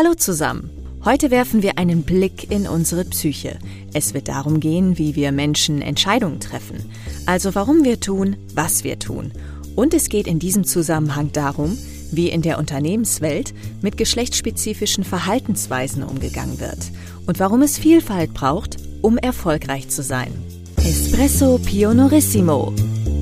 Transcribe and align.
Hallo 0.00 0.14
zusammen. 0.14 0.70
Heute 1.04 1.32
werfen 1.32 1.64
wir 1.64 1.76
einen 1.76 2.04
Blick 2.04 2.52
in 2.52 2.68
unsere 2.68 3.04
Psyche. 3.04 3.58
Es 3.92 4.14
wird 4.14 4.28
darum 4.28 4.60
gehen, 4.60 4.96
wie 4.96 5.16
wir 5.16 5.32
Menschen 5.32 5.82
Entscheidungen 5.82 6.38
treffen. 6.38 6.88
Also 7.26 7.56
warum 7.56 7.82
wir 7.82 7.98
tun, 7.98 8.36
was 8.54 8.84
wir 8.84 9.00
tun. 9.00 9.32
Und 9.74 9.94
es 9.94 10.08
geht 10.08 10.28
in 10.28 10.38
diesem 10.38 10.62
Zusammenhang 10.62 11.32
darum, 11.32 11.76
wie 12.12 12.28
in 12.28 12.42
der 12.42 12.60
Unternehmenswelt 12.60 13.52
mit 13.82 13.96
geschlechtsspezifischen 13.96 15.02
Verhaltensweisen 15.02 16.04
umgegangen 16.04 16.60
wird 16.60 16.92
und 17.26 17.40
warum 17.40 17.62
es 17.62 17.76
Vielfalt 17.76 18.32
braucht, 18.34 18.76
um 19.02 19.18
erfolgreich 19.18 19.88
zu 19.88 20.04
sein. 20.04 20.32
Espresso 20.76 21.58
Pionorissimo 21.58 22.72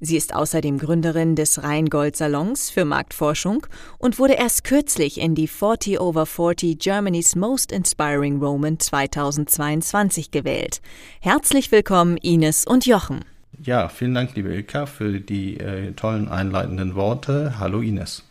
Sie 0.00 0.16
ist 0.16 0.34
außerdem 0.34 0.78
Gründerin 0.78 1.36
des 1.36 1.62
Rheingold 1.62 2.16
Salons 2.16 2.68
für 2.68 2.84
Marktforschung 2.84 3.66
und 3.98 4.18
wurde 4.18 4.34
erst 4.34 4.64
kürzlich 4.64 5.18
in 5.18 5.34
die 5.34 5.48
40 5.48 5.98
over 6.00 6.26
40 6.26 6.78
Germany's 6.78 7.34
Most 7.34 7.72
Inspiring 7.72 8.42
Woman 8.42 8.78
2022 8.78 10.30
gewählt. 10.30 10.82
Herzlich 11.20 11.72
willkommen 11.72 12.18
Ines 12.18 12.66
und 12.66 12.84
Jochen. 12.84 13.24
Ja, 13.62 13.88
vielen 13.88 14.12
Dank, 14.12 14.34
liebe 14.34 14.52
Ilka, 14.52 14.84
für 14.84 15.18
die 15.18 15.58
äh, 15.58 15.92
tollen 15.92 16.28
einleitenden 16.28 16.94
Worte. 16.94 17.58
Hallo 17.58 17.80
Ines. 17.80 18.22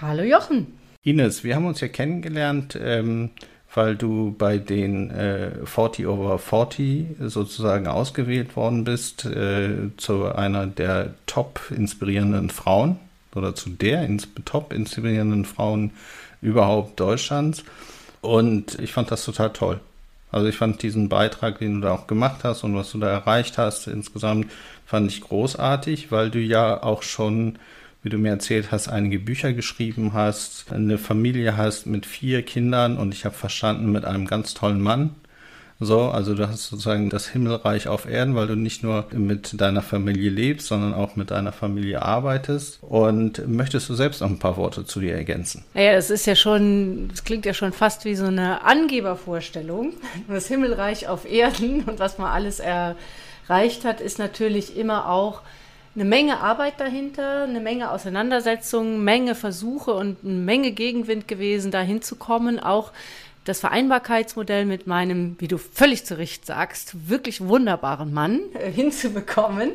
Hallo 0.00 0.22
Jochen. 0.22 0.68
Ines, 1.02 1.42
wir 1.42 1.56
haben 1.56 1.66
uns 1.66 1.80
ja 1.80 1.88
kennengelernt 1.88 2.78
ähm, 2.80 3.30
weil 3.78 3.94
du 3.94 4.34
bei 4.36 4.58
den 4.58 5.08
äh, 5.12 5.52
40 5.64 6.08
over 6.08 6.40
40 6.40 7.06
sozusagen 7.20 7.86
ausgewählt 7.86 8.56
worden 8.56 8.82
bist 8.82 9.24
äh, 9.24 9.96
zu 9.96 10.34
einer 10.34 10.66
der 10.66 11.14
top 11.26 11.60
inspirierenden 11.70 12.50
Frauen 12.50 12.98
oder 13.36 13.54
zu 13.54 13.70
der 13.70 14.04
ins 14.04 14.26
top 14.44 14.72
inspirierenden 14.72 15.44
Frauen 15.44 15.92
überhaupt 16.42 16.98
Deutschlands. 16.98 17.62
Und 18.20 18.76
ich 18.80 18.92
fand 18.92 19.12
das 19.12 19.24
total 19.24 19.52
toll. 19.52 19.78
Also 20.32 20.48
ich 20.48 20.56
fand 20.56 20.82
diesen 20.82 21.08
Beitrag, 21.08 21.60
den 21.60 21.76
du 21.76 21.86
da 21.86 21.92
auch 21.92 22.08
gemacht 22.08 22.40
hast 22.42 22.64
und 22.64 22.74
was 22.74 22.90
du 22.90 22.98
da 22.98 23.08
erreicht 23.08 23.58
hast 23.58 23.86
insgesamt, 23.86 24.50
fand 24.86 25.08
ich 25.08 25.20
großartig, 25.20 26.10
weil 26.10 26.30
du 26.30 26.40
ja 26.40 26.82
auch 26.82 27.04
schon 27.04 27.60
wie 28.02 28.08
du 28.08 28.18
mir 28.18 28.30
erzählt 28.30 28.70
hast, 28.70 28.88
einige 28.88 29.18
Bücher 29.18 29.52
geschrieben 29.52 30.12
hast, 30.12 30.72
eine 30.72 30.98
Familie 30.98 31.56
hast 31.56 31.86
mit 31.86 32.06
vier 32.06 32.42
Kindern 32.42 32.96
und 32.96 33.12
ich 33.12 33.24
habe 33.24 33.34
verstanden 33.34 33.90
mit 33.90 34.04
einem 34.04 34.26
ganz 34.26 34.54
tollen 34.54 34.80
Mann. 34.80 35.14
So, 35.80 36.02
also 36.02 36.34
du 36.34 36.48
hast 36.48 36.66
sozusagen 36.66 37.08
das 37.08 37.28
Himmelreich 37.28 37.86
auf 37.86 38.08
Erden, 38.08 38.34
weil 38.34 38.48
du 38.48 38.56
nicht 38.56 38.82
nur 38.82 39.06
mit 39.12 39.60
deiner 39.60 39.80
Familie 39.80 40.28
lebst, 40.28 40.66
sondern 40.66 40.92
auch 40.92 41.14
mit 41.14 41.30
deiner 41.30 41.52
Familie 41.52 42.02
arbeitest. 42.02 42.80
Und 42.82 43.46
möchtest 43.46 43.88
du 43.88 43.94
selbst 43.94 44.20
noch 44.20 44.28
ein 44.28 44.40
paar 44.40 44.56
Worte 44.56 44.84
zu 44.84 44.98
dir 44.98 45.14
ergänzen? 45.14 45.64
Naja, 45.74 45.92
das 45.92 46.10
ist 46.10 46.26
ja 46.26 46.34
schon, 46.34 47.08
das 47.10 47.22
klingt 47.22 47.46
ja 47.46 47.54
schon 47.54 47.72
fast 47.72 48.04
wie 48.04 48.16
so 48.16 48.24
eine 48.24 48.64
Angebervorstellung. 48.64 49.92
Das 50.26 50.48
Himmelreich 50.48 51.06
auf 51.06 51.30
Erden 51.30 51.84
und 51.84 52.00
was 52.00 52.18
man 52.18 52.32
alles 52.32 52.58
erreicht 52.58 53.84
hat, 53.84 54.00
ist 54.00 54.18
natürlich 54.18 54.76
immer 54.76 55.08
auch 55.08 55.42
eine 55.98 56.08
Menge 56.08 56.38
Arbeit 56.38 56.74
dahinter, 56.78 57.42
eine 57.42 57.58
Menge 57.58 57.90
Auseinandersetzungen, 57.90 59.02
Menge 59.02 59.34
Versuche 59.34 59.94
und 59.94 60.18
eine 60.22 60.32
Menge 60.32 60.70
Gegenwind 60.70 61.26
gewesen, 61.26 61.72
da 61.72 61.80
hinzukommen. 61.80 62.60
Auch 62.60 62.92
das 63.44 63.58
Vereinbarkeitsmodell 63.58 64.64
mit 64.64 64.86
meinem, 64.86 65.34
wie 65.40 65.48
du 65.48 65.58
völlig 65.58 66.04
zu 66.06 66.16
Recht 66.16 66.46
sagst, 66.46 67.08
wirklich 67.08 67.40
wunderbaren 67.40 68.12
Mann 68.12 68.40
äh, 68.54 68.70
hinzubekommen. 68.70 69.72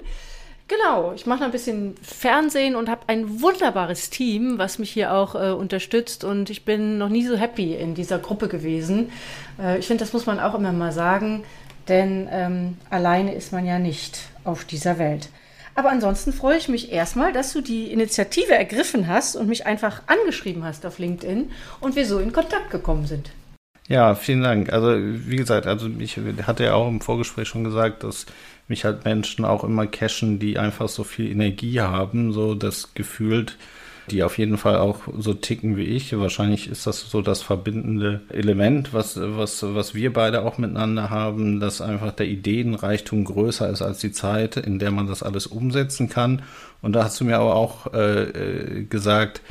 Genau, 0.69 1.11
ich 1.13 1.25
mache 1.25 1.43
ein 1.43 1.51
bisschen 1.51 1.95
Fernsehen 2.01 2.77
und 2.77 2.89
habe 2.89 3.01
ein 3.07 3.41
wunderbares 3.41 4.09
Team, 4.09 4.57
was 4.57 4.79
mich 4.79 4.91
hier 4.91 5.13
auch 5.13 5.35
äh, 5.35 5.51
unterstützt 5.51 6.23
und 6.23 6.49
ich 6.49 6.63
bin 6.63 6.97
noch 6.97 7.09
nie 7.09 7.25
so 7.25 7.35
happy 7.35 7.73
in 7.73 7.95
dieser 7.95 8.17
Gruppe 8.17 8.47
gewesen. 8.47 9.11
Äh, 9.59 9.79
ich 9.79 9.87
finde, 9.87 10.05
das 10.05 10.13
muss 10.13 10.25
man 10.25 10.39
auch 10.39 10.55
immer 10.55 10.71
mal 10.71 10.93
sagen, 10.93 11.43
denn 11.89 12.29
ähm, 12.31 12.77
alleine 12.89 13.35
ist 13.35 13.51
man 13.51 13.65
ja 13.65 13.77
nicht 13.77 14.19
auf 14.45 14.63
dieser 14.63 14.97
Welt. 14.99 15.27
Aber 15.75 15.89
ansonsten 15.89 16.33
freue 16.33 16.57
ich 16.57 16.69
mich 16.69 16.91
erstmal, 16.91 17.33
dass 17.33 17.53
du 17.53 17.61
die 17.61 17.91
Initiative 17.91 18.53
ergriffen 18.53 19.07
hast 19.07 19.35
und 19.35 19.47
mich 19.47 19.65
einfach 19.65 20.03
angeschrieben 20.07 20.63
hast 20.63 20.85
auf 20.85 20.99
LinkedIn 20.99 21.51
und 21.79 21.95
wir 21.95 22.05
so 22.05 22.19
in 22.19 22.31
Kontakt 22.31 22.69
gekommen 22.69 23.05
sind. 23.05 23.31
Ja, 23.87 24.15
vielen 24.15 24.41
Dank. 24.41 24.71
Also 24.71 24.95
wie 24.95 25.35
gesagt, 25.35 25.67
also 25.67 25.89
ich 25.99 26.17
hatte 26.47 26.63
ja 26.63 26.73
auch 26.73 26.87
im 26.87 27.01
Vorgespräch 27.01 27.47
schon 27.47 27.63
gesagt, 27.63 28.03
dass 28.03 28.25
mich 28.67 28.85
halt 28.85 29.03
Menschen 29.03 29.43
auch 29.43 29.63
immer 29.63 29.87
cashen, 29.87 30.39
die 30.39 30.57
einfach 30.57 30.87
so 30.87 31.03
viel 31.03 31.29
Energie 31.29 31.81
haben, 31.81 32.31
so 32.31 32.55
das 32.55 32.93
gefühlt 32.93 33.57
die 34.11 34.23
auf 34.23 34.37
jeden 34.37 34.57
Fall 34.57 34.77
auch 34.77 34.99
so 35.17 35.33
ticken 35.33 35.77
wie 35.77 35.83
ich. 35.83 36.17
Wahrscheinlich 36.17 36.69
ist 36.69 36.85
das 36.87 37.09
so 37.09 37.21
das 37.21 37.41
verbindende 37.41 38.21
Element, 38.29 38.93
was, 38.93 39.17
was, 39.19 39.63
was 39.63 39.95
wir 39.95 40.11
beide 40.11 40.43
auch 40.43 40.57
miteinander 40.57 41.09
haben, 41.09 41.59
dass 41.59 41.81
einfach 41.81 42.11
der 42.11 42.27
Ideenreichtum 42.27 43.23
größer 43.23 43.69
ist 43.69 43.81
als 43.81 43.99
die 43.99 44.11
Zeit, 44.11 44.57
in 44.57 44.79
der 44.79 44.91
man 44.91 45.07
das 45.07 45.23
alles 45.23 45.47
umsetzen 45.47 46.09
kann. 46.09 46.41
Und 46.81 46.93
da 46.93 47.05
hast 47.05 47.19
du 47.19 47.25
mir 47.25 47.37
aber 47.37 47.55
auch 47.55 47.93
äh, 47.93 48.23
äh 48.23 48.83
gesagt, 48.83 49.41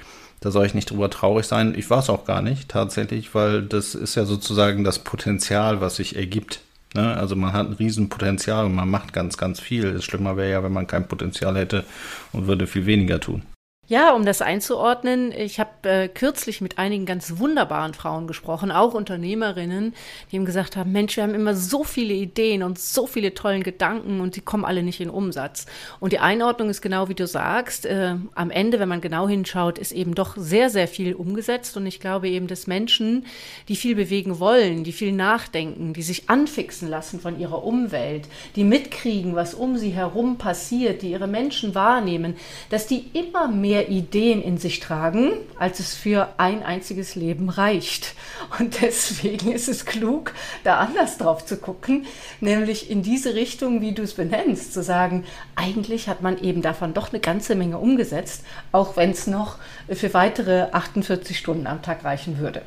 da 0.40 0.50
soll 0.50 0.66
ich 0.66 0.74
nicht 0.74 0.90
drüber 0.90 1.08
traurig 1.08 1.46
sein. 1.46 1.74
Ich 1.76 1.88
war 1.88 2.00
es 2.00 2.10
auch 2.10 2.24
gar 2.24 2.42
nicht, 2.42 2.68
tatsächlich, 2.68 3.34
weil 3.34 3.62
das 3.62 3.94
ist 3.94 4.16
ja 4.16 4.24
sozusagen 4.24 4.82
das 4.82 4.98
Potenzial, 4.98 5.80
was 5.80 5.96
sich 5.96 6.16
ergibt. 6.16 6.60
Ne? 6.94 7.16
Also 7.16 7.36
man 7.36 7.52
hat 7.52 7.68
ein 7.68 7.74
Riesenpotenzial 7.74 8.66
und 8.66 8.74
man 8.74 8.90
macht 8.90 9.12
ganz, 9.12 9.38
ganz 9.38 9.60
viel. 9.60 9.94
Das 9.94 10.04
Schlimmer 10.04 10.36
wäre 10.36 10.50
ja, 10.50 10.64
wenn 10.64 10.72
man 10.72 10.86
kein 10.86 11.06
Potenzial 11.06 11.56
hätte 11.56 11.84
und 12.32 12.48
würde 12.48 12.66
viel 12.66 12.86
weniger 12.86 13.20
tun. 13.20 13.42
Ja, 13.88 14.14
um 14.14 14.24
das 14.24 14.40
einzuordnen, 14.42 15.32
ich 15.32 15.58
habe 15.58 15.88
äh, 15.88 16.08
kürzlich 16.08 16.60
mit 16.60 16.78
einigen 16.78 17.04
ganz 17.04 17.40
wunderbaren 17.40 17.94
Frauen 17.94 18.28
gesprochen, 18.28 18.70
auch 18.70 18.94
Unternehmerinnen, 18.94 19.92
die 20.30 20.36
ihm 20.36 20.44
gesagt 20.44 20.76
haben, 20.76 20.92
Mensch, 20.92 21.16
wir 21.16 21.24
haben 21.24 21.34
immer 21.34 21.56
so 21.56 21.82
viele 21.82 22.14
Ideen 22.14 22.62
und 22.62 22.78
so 22.78 23.08
viele 23.08 23.34
tollen 23.34 23.64
Gedanken 23.64 24.20
und 24.20 24.36
die 24.36 24.40
kommen 24.40 24.64
alle 24.64 24.84
nicht 24.84 25.00
in 25.00 25.10
Umsatz. 25.10 25.66
Und 25.98 26.12
die 26.12 26.20
Einordnung 26.20 26.70
ist 26.70 26.80
genau 26.80 27.08
wie 27.08 27.16
du 27.16 27.26
sagst, 27.26 27.84
äh, 27.84 28.14
am 28.36 28.52
Ende, 28.52 28.78
wenn 28.78 28.88
man 28.88 29.00
genau 29.00 29.26
hinschaut, 29.26 29.78
ist 29.78 29.90
eben 29.90 30.14
doch 30.14 30.36
sehr, 30.36 30.70
sehr 30.70 30.86
viel 30.86 31.12
umgesetzt 31.12 31.76
und 31.76 31.84
ich 31.84 31.98
glaube 31.98 32.28
eben, 32.28 32.46
dass 32.46 32.68
Menschen, 32.68 33.26
die 33.66 33.74
viel 33.74 33.96
bewegen 33.96 34.38
wollen, 34.38 34.84
die 34.84 34.92
viel 34.92 35.12
nachdenken, 35.12 35.92
die 35.92 36.02
sich 36.02 36.30
anfixen 36.30 36.88
lassen 36.88 37.18
von 37.18 37.40
ihrer 37.40 37.64
Umwelt, 37.64 38.28
die 38.54 38.62
mitkriegen, 38.62 39.34
was 39.34 39.54
um 39.54 39.76
sie 39.76 39.90
herum 39.90 40.38
passiert, 40.38 41.02
die 41.02 41.10
ihre 41.10 41.26
Menschen 41.26 41.74
wahrnehmen, 41.74 42.36
dass 42.70 42.86
die 42.86 43.10
immer 43.12 43.48
mehr 43.48 43.71
mehr 43.72 43.88
Ideen 43.88 44.42
in 44.42 44.58
sich 44.58 44.80
tragen, 44.80 45.32
als 45.58 45.80
es 45.80 45.94
für 45.94 46.34
ein 46.36 46.62
einziges 46.62 47.14
Leben 47.14 47.48
reicht. 47.48 48.14
Und 48.58 48.82
deswegen 48.82 49.50
ist 49.50 49.66
es 49.66 49.86
klug, 49.86 50.34
da 50.62 50.76
anders 50.76 51.16
drauf 51.16 51.46
zu 51.46 51.56
gucken, 51.56 52.04
nämlich 52.40 52.90
in 52.90 53.02
diese 53.02 53.34
Richtung, 53.34 53.80
wie 53.80 53.92
du 53.92 54.02
es 54.02 54.12
benennst, 54.12 54.74
zu 54.74 54.82
sagen, 54.82 55.24
eigentlich 55.56 56.08
hat 56.08 56.20
man 56.20 56.36
eben 56.38 56.60
davon 56.60 56.92
doch 56.92 57.12
eine 57.12 57.20
ganze 57.20 57.54
Menge 57.54 57.78
umgesetzt, 57.78 58.44
auch 58.72 58.96
wenn 58.98 59.10
es 59.10 59.26
noch 59.26 59.56
für 59.88 60.12
weitere 60.12 60.64
48 60.72 61.38
Stunden 61.38 61.66
am 61.66 61.80
Tag 61.80 62.04
reichen 62.04 62.38
würde. 62.38 62.60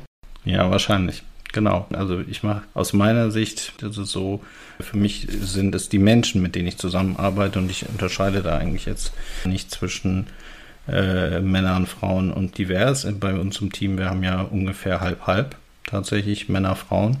Ja, 0.44 0.68
wahrscheinlich. 0.70 1.22
Genau. 1.52 1.86
Also 1.92 2.20
ich 2.20 2.42
mache 2.42 2.62
aus 2.74 2.92
meiner 2.92 3.30
Sicht, 3.30 3.74
das 3.78 3.96
ist 3.96 4.10
so, 4.10 4.40
für 4.80 4.96
mich 4.96 5.28
sind 5.30 5.72
es 5.76 5.88
die 5.88 6.00
Menschen, 6.00 6.42
mit 6.42 6.56
denen 6.56 6.66
ich 6.66 6.78
zusammenarbeite 6.78 7.60
und 7.60 7.70
ich 7.70 7.88
unterscheide 7.88 8.42
da 8.42 8.58
eigentlich 8.58 8.86
jetzt 8.86 9.12
nicht 9.44 9.70
zwischen 9.70 10.26
äh, 10.88 11.40
Männer 11.40 11.76
und 11.76 11.88
Frauen 11.88 12.32
und 12.32 12.58
divers. 12.58 13.06
Bei 13.18 13.34
uns 13.34 13.60
im 13.60 13.72
Team, 13.72 13.98
wir 13.98 14.10
haben 14.10 14.22
ja 14.22 14.42
ungefähr 14.42 15.00
halb-halb 15.00 15.56
tatsächlich 15.84 16.48
Männer, 16.48 16.76
Frauen. 16.76 17.18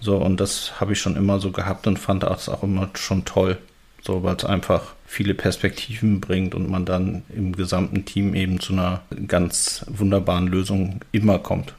So, 0.00 0.16
und 0.16 0.40
das 0.40 0.80
habe 0.80 0.92
ich 0.92 1.00
schon 1.00 1.16
immer 1.16 1.40
so 1.40 1.50
gehabt 1.50 1.86
und 1.86 1.98
fand 1.98 2.22
das 2.22 2.48
auch 2.48 2.62
immer 2.62 2.90
schon 2.94 3.24
toll. 3.24 3.58
So, 4.02 4.22
weil 4.22 4.36
es 4.36 4.44
einfach 4.44 4.94
viele 5.06 5.32
Perspektiven 5.34 6.20
bringt 6.20 6.54
und 6.54 6.68
man 6.68 6.84
dann 6.84 7.22
im 7.34 7.56
gesamten 7.56 8.04
Team 8.04 8.34
eben 8.34 8.60
zu 8.60 8.74
einer 8.74 9.00
ganz 9.26 9.86
wunderbaren 9.88 10.46
Lösung 10.46 11.00
immer 11.12 11.38
kommt. 11.38 11.72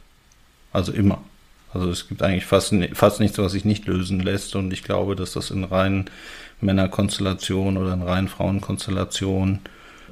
Also 0.73 0.91
immer. 0.91 1.23
Also 1.71 1.89
es 1.89 2.07
gibt 2.07 2.23
eigentlich 2.23 2.45
fast, 2.45 2.73
fast 2.93 3.19
nichts, 3.19 3.37
was 3.37 3.51
sich 3.51 3.65
nicht 3.65 3.85
lösen 3.85 4.21
lässt. 4.21 4.55
Und 4.55 4.73
ich 4.73 4.83
glaube, 4.83 5.15
dass 5.15 5.33
das 5.33 5.51
in 5.51 5.63
reinen 5.65 6.05
Männerkonstellationen 6.61 7.77
oder 7.77 7.93
in 7.93 8.01
reinen 8.01 8.29
Frauenkonstellationen 8.29 9.59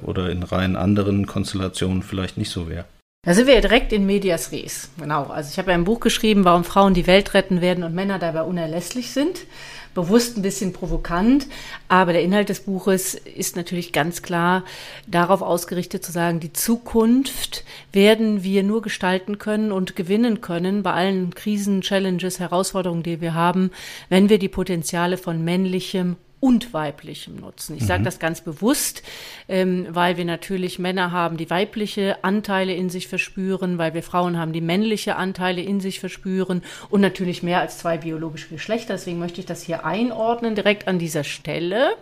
oder 0.02 0.30
in 0.30 0.42
rein 0.42 0.76
anderen 0.76 1.26
Konstellationen 1.26 2.02
vielleicht 2.02 2.36
nicht 2.36 2.50
so 2.50 2.68
wäre. 2.68 2.84
Da 3.24 3.32
sind 3.32 3.46
wir 3.46 3.54
ja 3.54 3.62
direkt 3.62 3.92
in 3.92 4.04
Medias 4.04 4.52
Res. 4.52 4.90
Genau. 4.98 5.24
Also 5.24 5.48
ich 5.50 5.58
habe 5.58 5.70
ja 5.70 5.76
ein 5.76 5.84
Buch 5.84 6.00
geschrieben, 6.00 6.44
warum 6.44 6.62
Frauen 6.62 6.92
die 6.92 7.06
Welt 7.06 7.32
retten 7.32 7.62
werden 7.62 7.82
und 7.82 7.94
Männer 7.94 8.18
dabei 8.18 8.42
unerlässlich 8.42 9.12
sind. 9.12 9.46
Bewusst 9.94 10.36
ein 10.36 10.42
bisschen 10.42 10.72
provokant, 10.72 11.46
aber 11.88 12.12
der 12.12 12.22
Inhalt 12.22 12.48
des 12.48 12.60
Buches 12.60 13.14
ist 13.14 13.54
natürlich 13.54 13.92
ganz 13.92 14.22
klar 14.22 14.64
darauf 15.06 15.40
ausgerichtet 15.40 16.04
zu 16.04 16.10
sagen, 16.10 16.40
die 16.40 16.52
Zukunft 16.52 17.64
werden 17.92 18.42
wir 18.42 18.64
nur 18.64 18.82
gestalten 18.82 19.38
können 19.38 19.70
und 19.70 19.94
gewinnen 19.94 20.40
können 20.40 20.82
bei 20.82 20.92
allen 20.92 21.32
Krisen, 21.32 21.80
Challenges, 21.80 22.40
Herausforderungen, 22.40 23.04
die 23.04 23.20
wir 23.20 23.34
haben, 23.34 23.70
wenn 24.08 24.28
wir 24.28 24.40
die 24.40 24.48
Potenziale 24.48 25.16
von 25.16 25.44
männlichem 25.44 26.16
und 26.44 26.74
weiblichem 26.74 27.36
Nutzen. 27.36 27.74
Ich 27.74 27.86
sage 27.86 28.00
mhm. 28.00 28.04
das 28.04 28.18
ganz 28.18 28.42
bewusst, 28.42 29.02
ähm, 29.48 29.86
weil 29.88 30.18
wir 30.18 30.26
natürlich 30.26 30.78
Männer 30.78 31.10
haben, 31.10 31.38
die 31.38 31.48
weibliche 31.48 32.22
Anteile 32.22 32.74
in 32.74 32.90
sich 32.90 33.08
verspüren, 33.08 33.78
weil 33.78 33.94
wir 33.94 34.02
Frauen 34.02 34.36
haben, 34.36 34.52
die 34.52 34.60
männliche 34.60 35.16
Anteile 35.16 35.62
in 35.62 35.80
sich 35.80 36.00
verspüren 36.00 36.62
und 36.90 37.00
natürlich 37.00 37.42
mehr 37.42 37.60
als 37.60 37.78
zwei 37.78 37.96
biologische 37.96 38.50
Geschlechter. 38.50 38.92
Deswegen 38.92 39.20
möchte 39.20 39.40
ich 39.40 39.46
das 39.46 39.62
hier 39.62 39.86
einordnen, 39.86 40.54
direkt 40.54 40.86
an 40.86 40.98
dieser 40.98 41.24
Stelle. 41.24 41.96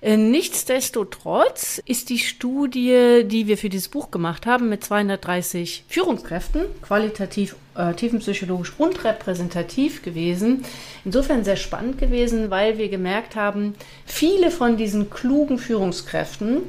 Äh, 0.00 0.16
nichtsdestotrotz 0.16 1.82
ist 1.84 2.08
die 2.10 2.20
Studie, 2.20 3.24
die 3.24 3.48
wir 3.48 3.58
für 3.58 3.68
dieses 3.68 3.88
Buch 3.88 4.12
gemacht 4.12 4.46
haben, 4.46 4.68
mit 4.68 4.84
230 4.84 5.86
Führungskräften, 5.88 6.66
qualitativ, 6.82 7.56
äh, 7.76 7.94
tiefenpsychologisch 7.94 8.72
und 8.78 9.04
repräsentativ 9.04 10.02
gewesen. 10.02 10.64
Insofern 11.04 11.44
sehr 11.44 11.56
spannend 11.56 11.98
gewesen, 11.98 12.50
weil 12.50 12.78
wir 12.78 12.88
gemerkt 12.88 13.36
haben, 13.36 13.74
viele 14.04 14.50
von 14.50 14.76
diesen 14.76 15.10
klugen 15.10 15.58
Führungskräften, 15.58 16.62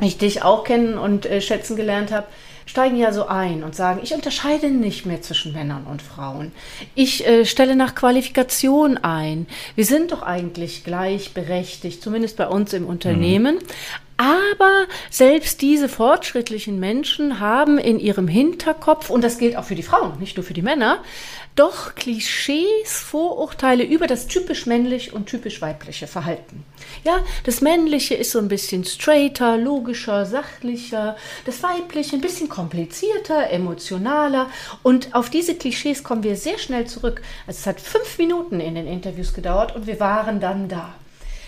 ich 0.00 0.18
dich 0.18 0.42
auch 0.42 0.64
kennen 0.64 0.98
und 0.98 1.26
äh, 1.26 1.40
schätzen 1.40 1.76
gelernt 1.76 2.12
habe, 2.12 2.26
steigen 2.66 2.96
ja 2.96 3.12
so 3.12 3.26
ein 3.26 3.62
und 3.64 3.74
sagen, 3.74 4.00
ich 4.02 4.12
unterscheide 4.12 4.70
nicht 4.70 5.06
mehr 5.06 5.22
zwischen 5.22 5.52
Männern 5.52 5.84
und 5.84 6.02
Frauen. 6.02 6.52
Ich 6.94 7.26
äh, 7.26 7.44
stelle 7.46 7.76
nach 7.76 7.94
Qualifikation 7.94 8.98
ein. 8.98 9.46
Wir 9.76 9.86
sind 9.86 10.12
doch 10.12 10.22
eigentlich 10.22 10.84
gleichberechtigt, 10.84 12.02
zumindest 12.02 12.36
bei 12.36 12.48
uns 12.48 12.72
im 12.72 12.86
Unternehmen. 12.86 13.56
Mhm. 13.56 13.60
Aber 14.18 14.86
selbst 15.10 15.60
diese 15.60 15.88
fortschrittlichen 15.88 16.80
Menschen 16.80 17.38
haben 17.38 17.78
in 17.78 18.00
ihrem 18.00 18.28
Hinterkopf, 18.28 19.10
und 19.10 19.22
das 19.22 19.36
gilt 19.36 19.56
auch 19.56 19.64
für 19.64 19.74
die 19.74 19.82
Frauen, 19.82 20.18
nicht 20.18 20.36
nur 20.36 20.44
für 20.44 20.54
die 20.54 20.62
Männer, 20.62 21.02
doch 21.56 21.94
Klischees, 21.94 23.00
Vorurteile 23.00 23.82
über 23.82 24.06
das 24.06 24.28
typisch 24.28 24.66
männlich 24.66 25.12
und 25.12 25.26
typisch 25.26 25.60
weibliche 25.60 26.06
Verhalten. 26.06 26.64
Ja, 27.02 27.24
das 27.44 27.60
männliche 27.62 28.14
ist 28.14 28.30
so 28.30 28.38
ein 28.38 28.48
bisschen 28.48 28.84
straighter, 28.84 29.56
logischer, 29.56 30.26
sachlicher, 30.26 31.16
das 31.46 31.62
weibliche 31.62 32.16
ein 32.16 32.20
bisschen 32.20 32.48
komplizierter, 32.48 33.50
emotionaler 33.50 34.50
und 34.82 35.14
auf 35.14 35.30
diese 35.30 35.54
Klischees 35.54 36.04
kommen 36.04 36.22
wir 36.22 36.36
sehr 36.36 36.58
schnell 36.58 36.86
zurück. 36.86 37.22
Also 37.46 37.58
es 37.60 37.66
hat 37.66 37.80
fünf 37.80 38.18
Minuten 38.18 38.60
in 38.60 38.74
den 38.74 38.86
Interviews 38.86 39.32
gedauert 39.32 39.74
und 39.74 39.86
wir 39.86 39.98
waren 39.98 40.40
dann 40.40 40.68
da. 40.68 40.94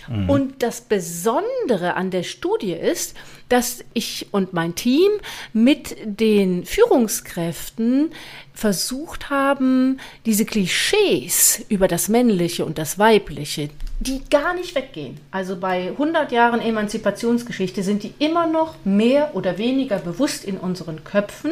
Mhm. 0.09 0.29
Und 0.29 0.63
das 0.63 0.81
Besondere 0.81 1.95
an 1.95 2.11
der 2.11 2.23
Studie 2.23 2.73
ist, 2.73 3.15
dass 3.49 3.83
ich 3.93 4.27
und 4.31 4.53
mein 4.53 4.75
Team 4.75 5.11
mit 5.53 5.95
den 6.03 6.65
Führungskräften 6.65 8.11
versucht 8.53 9.29
haben, 9.29 9.99
diese 10.25 10.45
Klischees 10.45 11.65
über 11.69 11.87
das 11.87 12.09
Männliche 12.09 12.65
und 12.65 12.77
das 12.77 12.99
Weibliche, 12.99 13.69
die 13.99 14.21
gar 14.29 14.53
nicht 14.53 14.75
weggehen. 14.75 15.17
Also 15.31 15.57
bei 15.57 15.89
100 15.89 16.31
Jahren 16.31 16.61
Emanzipationsgeschichte 16.61 17.83
sind 17.83 18.03
die 18.03 18.13
immer 18.19 18.47
noch 18.47 18.75
mehr 18.85 19.31
oder 19.33 19.57
weniger 19.57 19.97
bewusst 19.97 20.45
in 20.45 20.57
unseren 20.57 21.03
Köpfen, 21.03 21.51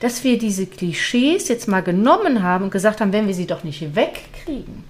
dass 0.00 0.24
wir 0.24 0.38
diese 0.38 0.66
Klischees 0.66 1.48
jetzt 1.48 1.68
mal 1.68 1.82
genommen 1.82 2.42
haben 2.42 2.64
und 2.64 2.70
gesagt 2.70 3.00
haben, 3.00 3.12
wenn 3.12 3.26
wir 3.26 3.34
sie 3.34 3.46
doch 3.46 3.64
nicht 3.64 3.94
wegkriegen, 3.94 4.84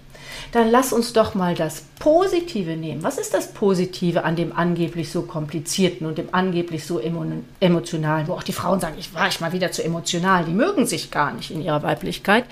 dann 0.54 0.70
lass 0.70 0.92
uns 0.92 1.12
doch 1.12 1.34
mal 1.34 1.56
das 1.56 1.82
Positive 1.98 2.76
nehmen. 2.76 3.02
Was 3.02 3.18
ist 3.18 3.34
das 3.34 3.52
Positive 3.52 4.22
an 4.22 4.36
dem 4.36 4.56
angeblich 4.56 5.10
so 5.10 5.22
komplizierten 5.22 6.06
und 6.06 6.16
dem 6.16 6.28
angeblich 6.30 6.86
so 6.86 7.00
emotionalen, 7.00 8.28
wo 8.28 8.34
auch 8.34 8.44
die 8.44 8.52
Frauen 8.52 8.78
sagen, 8.78 8.94
ich 8.96 9.12
war 9.14 9.26
ich 9.26 9.40
mal 9.40 9.52
wieder 9.52 9.72
zu 9.72 9.82
emotional, 9.82 10.44
die 10.44 10.52
mögen 10.52 10.86
sich 10.86 11.10
gar 11.10 11.32
nicht 11.32 11.50
in 11.50 11.60
ihrer 11.60 11.82
Weiblichkeit. 11.82 12.44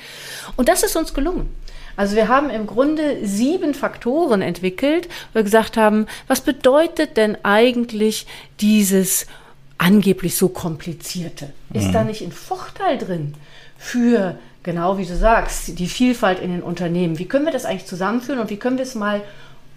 Und 0.56 0.68
das 0.68 0.82
ist 0.82 0.96
uns 0.96 1.14
gelungen. 1.14 1.48
Also 1.94 2.16
wir 2.16 2.26
haben 2.26 2.50
im 2.50 2.66
Grunde 2.66 3.24
sieben 3.24 3.72
Faktoren 3.72 4.42
entwickelt, 4.42 5.06
wo 5.32 5.38
wir 5.38 5.44
gesagt 5.44 5.76
haben, 5.76 6.06
was 6.26 6.40
bedeutet 6.40 7.16
denn 7.16 7.36
eigentlich 7.44 8.26
dieses 8.60 9.26
angeblich 9.78 10.36
so 10.36 10.48
komplizierte? 10.48 11.52
Ist 11.72 11.88
mhm. 11.88 11.92
da 11.92 12.02
nicht 12.02 12.22
ein 12.22 12.32
Vorteil 12.32 12.98
drin 12.98 13.34
für 13.78 14.38
Genau 14.62 14.96
wie 14.98 15.06
du 15.06 15.16
sagst, 15.16 15.78
die 15.78 15.88
Vielfalt 15.88 16.38
in 16.38 16.52
den 16.52 16.62
Unternehmen. 16.62 17.18
Wie 17.18 17.26
können 17.26 17.44
wir 17.44 17.52
das 17.52 17.64
eigentlich 17.64 17.86
zusammenführen 17.86 18.40
und 18.40 18.50
wie 18.50 18.58
können 18.58 18.76
wir 18.76 18.84
es 18.84 18.94
mal 18.94 19.22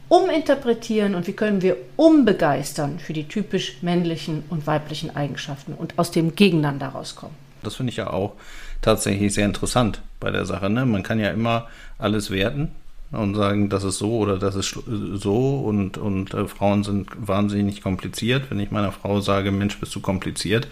uminterpretieren 0.09 1.15
und 1.15 1.25
wie 1.25 1.33
können 1.33 1.61
wir 1.61 1.77
umbegeistern 1.95 2.99
für 2.99 3.13
die 3.13 3.27
typisch 3.27 3.77
männlichen 3.81 4.43
und 4.49 4.67
weiblichen 4.67 5.15
Eigenschaften 5.15 5.73
und 5.73 5.97
aus 5.97 6.11
dem 6.11 6.35
Gegeneinander 6.35 6.89
rauskommen? 6.89 7.35
Das 7.63 7.75
finde 7.75 7.89
ich 7.89 7.97
ja 7.97 8.11
auch 8.11 8.33
tatsächlich 8.81 9.33
sehr 9.33 9.45
interessant 9.45 10.01
bei 10.19 10.29
der 10.29 10.45
Sache. 10.45 10.69
Ne? 10.69 10.85
Man 10.85 11.01
kann 11.01 11.19
ja 11.19 11.31
immer 11.31 11.67
alles 11.97 12.29
werten 12.29 12.69
und 13.11 13.35
sagen, 13.35 13.69
das 13.69 13.83
ist 13.83 13.97
so 13.97 14.17
oder 14.17 14.37
das 14.37 14.55
ist 14.55 14.77
so 15.13 15.59
und, 15.59 15.97
und 15.97 16.33
äh, 16.33 16.47
Frauen 16.47 16.83
sind 16.83 17.09
wahnsinnig 17.15 17.81
kompliziert. 17.81 18.49
Wenn 18.49 18.59
ich 18.59 18.71
meiner 18.71 18.91
Frau 18.91 19.21
sage, 19.21 19.51
Mensch, 19.51 19.79
bist 19.79 19.95
du 19.95 19.99
kompliziert, 19.99 20.67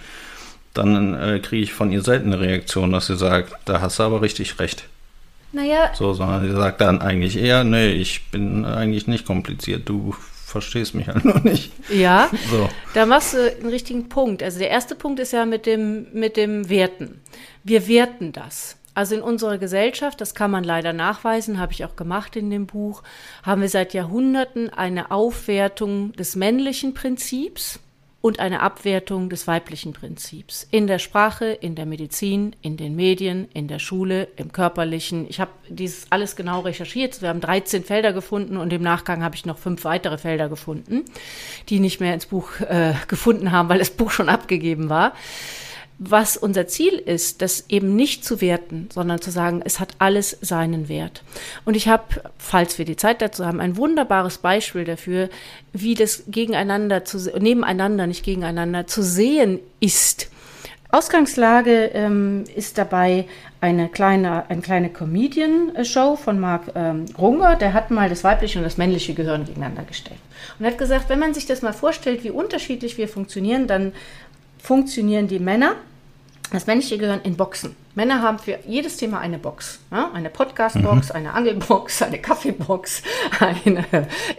dann 0.74 1.14
äh, 1.14 1.40
kriege 1.40 1.64
ich 1.64 1.74
von 1.74 1.92
ihr 1.92 2.02
selten 2.02 2.34
eine 2.34 2.42
Reaktion, 2.42 2.92
dass 2.92 3.08
sie 3.08 3.18
sagt, 3.18 3.54
da 3.66 3.82
hast 3.82 4.00
du 4.00 4.04
aber 4.04 4.22
richtig 4.22 4.60
recht. 4.60 4.86
Naja. 5.52 5.92
So, 5.94 6.14
sondern 6.14 6.48
sie 6.48 6.56
sagt 6.56 6.82
dann 6.82 7.02
eigentlich 7.02 7.38
eher, 7.38 7.64
nee, 7.64 7.92
ich 7.92 8.32
bin 8.32 8.66
eigentlich 8.66 9.08
nicht 9.08 9.26
kompliziert, 9.26 9.88
du 9.88 10.16
verstehst 10.46 10.96
mich 10.96 11.08
halt 11.08 11.26
nur 11.26 11.40
nicht. 11.42 11.72
Ja, 11.90 12.30
so. 12.50 12.70
da 12.94 13.06
machst 13.06 13.34
du 13.34 13.52
einen 13.52 13.70
richtigen 13.70 14.10
Punkt. 14.10 14.42
Also 14.42 14.60
der 14.60 14.70
erste 14.70 14.96
Punkt 14.96 15.20
ist 15.20 15.32
ja 15.32 15.46
mit 15.46 15.66
dem, 15.66 16.08
mit 16.14 16.38
dem 16.38 16.70
Werten. 16.70 17.22
Wir 17.64 17.88
werten 17.88 18.32
das. 18.32 18.78
Also 18.96 19.16
in 19.16 19.22
unserer 19.22 19.58
Gesellschaft, 19.58 20.22
das 20.22 20.36
kann 20.36 20.52
man 20.52 20.64
leider 20.64 20.94
nachweisen, 20.94 21.60
habe 21.60 21.74
ich 21.74 21.84
auch 21.84 21.96
gemacht 21.96 22.36
in 22.36 22.52
dem 22.52 22.68
Buch, 22.68 23.02
haben 23.42 23.62
wir 23.62 23.70
seit 23.70 23.96
Jahrhunderten 23.96 24.70
eine 24.70 25.10
Aufwertung 25.10 26.14
des 26.14 26.36
männlichen 26.36 26.94
Prinzips 26.94 27.80
und 28.24 28.40
eine 28.40 28.62
Abwertung 28.62 29.30
des 29.30 29.48
weiblichen 29.48 29.92
Prinzips 29.92 30.66
in 30.72 30.88
der 30.88 30.98
Sprache, 30.98 31.48
in 31.48 31.76
der 31.76 31.86
Medizin, 31.86 32.56
in 32.62 32.78
den 32.78 32.96
Medien, 32.96 33.50
in 33.54 33.68
der 33.68 33.80
Schule, 33.80 34.30
im 34.38 34.54
körperlichen. 34.54 35.28
Ich 35.28 35.42
habe 35.42 35.52
dieses 35.68 36.10
alles 36.10 36.38
genau 36.38 36.62
recherchiert. 36.62 37.22
Wir 37.22 37.28
haben 37.28 37.42
13 37.42 37.84
Felder 37.84 38.14
gefunden 38.14 38.56
und 38.56 38.72
im 38.72 38.82
Nachgang 38.82 39.26
habe 39.26 39.36
ich 39.36 39.46
noch 39.46 39.58
fünf 39.58 39.84
weitere 39.84 40.18
Felder 40.18 40.48
gefunden, 40.48 41.04
die 41.68 41.82
nicht 41.82 42.00
mehr 42.00 42.14
ins 42.14 42.28
Buch 42.28 42.62
äh, 42.62 42.94
gefunden 43.10 43.52
haben, 43.52 43.68
weil 43.68 43.80
das 43.80 43.90
Buch 43.90 44.12
schon 44.12 44.30
abgegeben 44.30 44.88
war 44.88 45.12
was 46.10 46.38
unser 46.38 46.68
Ziel 46.68 46.94
ist, 46.94 47.42
das 47.42 47.66
eben 47.70 47.96
nicht 47.96 48.26
zu 48.26 48.42
werten, 48.42 48.90
sondern 48.94 49.22
zu 49.22 49.32
sagen, 49.32 49.62
es 49.64 49.80
hat 49.80 49.90
alles 50.00 50.38
seinen 50.42 50.90
Wert. 50.90 51.24
Und 51.66 51.76
ich 51.76 51.88
habe, 51.88 52.04
falls 52.38 52.78
wir 52.78 52.86
die 52.86 52.96
Zeit 52.96 53.22
dazu 53.22 53.46
haben, 53.46 53.60
ein 53.60 53.78
wunderbares 53.78 54.38
Beispiel 54.40 54.84
dafür, 54.84 55.30
wie 55.72 55.94
das 55.94 56.24
gegeneinander 56.28 57.06
zu, 57.06 57.18
nebeneinander, 57.40 58.08
nicht 58.08 58.24
gegeneinander 58.24 58.88
zu 58.88 59.02
sehen 59.02 59.60
ist. 59.80 60.30
Ausgangslage 60.92 61.90
ähm, 61.96 62.44
ist 62.56 62.78
dabei 62.78 63.26
eine 63.62 63.90
kleine, 63.90 64.48
eine 64.50 64.62
kleine 64.62 64.90
Comedian-Show 64.90 66.18
von 66.18 66.40
Marc 66.40 66.72
ähm, 66.76 67.06
Runger. 67.18 67.56
Der 67.56 67.74
hat 67.74 67.90
mal 67.90 68.10
das 68.10 68.24
weibliche 68.24 68.60
und 68.60 68.64
das 68.64 68.78
männliche 68.78 69.16
Gehirn 69.16 69.46
gegeneinander 69.46 69.84
gestellt. 69.84 70.20
Und 70.60 70.68
hat 70.68 70.78
gesagt, 70.78 71.10
wenn 71.10 71.18
man 71.18 71.34
sich 71.34 71.48
das 71.48 71.64
mal 71.64 71.74
vorstellt, 71.74 72.24
wie 72.24 72.30
unterschiedlich 72.30 73.00
wir 73.00 73.08
funktionieren, 73.08 73.66
dann 73.66 73.92
funktionieren 74.60 75.28
die 75.28 75.40
Männer, 75.40 75.76
das 76.54 76.68
männliche 76.68 76.98
Gehirn 76.98 77.22
in 77.24 77.36
Boxen. 77.36 77.76
Männer 77.96 78.24
haben 78.24 78.40
für 78.40 78.58
jedes 78.68 78.98
Thema 78.98 79.20
eine 79.20 79.38
Box. 79.38 79.80
Ja? 79.92 80.10
Eine 80.14 80.32
Podcast-Box, 80.32 81.10
mhm. 81.10 81.16
eine 81.16 81.34
Angelbox, 81.34 82.02
eine 82.02 82.20
Kaffeebox, 82.20 83.04
eine 83.40 83.86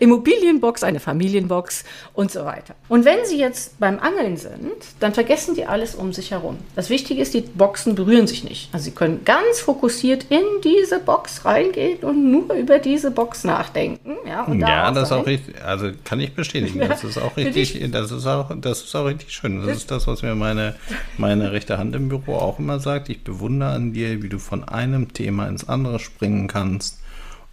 Immobilienbox, 0.00 0.82
eine 0.82 0.98
Familienbox 0.98 1.84
und 2.14 2.32
so 2.32 2.44
weiter. 2.44 2.74
Und 2.88 3.04
wenn 3.04 3.24
sie 3.24 3.38
jetzt 3.38 3.78
beim 3.78 4.00
Angeln 4.00 4.36
sind, 4.36 4.72
dann 4.98 5.14
vergessen 5.14 5.54
die 5.54 5.66
alles 5.66 5.94
um 5.94 6.12
sich 6.12 6.32
herum. 6.32 6.58
Das 6.74 6.90
Wichtige 6.90 7.22
ist, 7.22 7.32
die 7.32 7.42
Boxen 7.42 7.94
berühren 7.94 8.26
sich 8.26 8.42
nicht. 8.42 8.70
Also 8.72 8.86
sie 8.86 8.90
können 8.90 9.24
ganz 9.24 9.60
fokussiert 9.60 10.26
in 10.30 10.42
diese 10.64 10.98
Box 10.98 11.44
reingehen 11.44 11.98
und 11.98 12.32
nur 12.32 12.52
über 12.54 12.80
diese 12.80 13.12
Box 13.12 13.44
nachdenken. 13.44 14.16
Ja, 14.26 14.52
ja 14.52 14.90
das 14.90 15.10
ist 15.10 15.12
auch 15.12 15.26
richtig, 15.26 15.62
also 15.62 15.92
kann 16.02 16.18
ich 16.18 16.34
bestätigen. 16.34 16.80
Das 16.80 17.04
ist 17.04 17.18
auch 17.18 17.36
richtig, 17.36 17.88
das 17.92 18.10
ist 18.10 18.26
auch, 18.26 18.50
das 18.56 18.82
ist 18.82 18.94
auch 18.96 19.06
richtig 19.06 19.30
schön. 19.32 19.58
Das, 19.58 19.66
das 19.68 19.76
ist 19.76 19.90
das, 19.92 20.06
was 20.08 20.22
mir 20.22 20.34
meine, 20.34 20.74
meine 21.18 21.52
rechte 21.52 21.78
Hand 21.78 21.94
im 21.94 22.08
Büro 22.08 22.34
auch 22.34 22.58
immer 22.58 22.80
sagt. 22.80 23.08
Ich 23.08 23.22
bewundere 23.22 23.43
bewundere 23.44 23.70
an 23.70 23.92
dir, 23.92 24.22
wie 24.22 24.28
du 24.28 24.38
von 24.38 24.64
einem 24.64 25.12
Thema 25.12 25.46
ins 25.48 25.68
andere 25.68 25.98
springen 25.98 26.48
kannst 26.48 27.00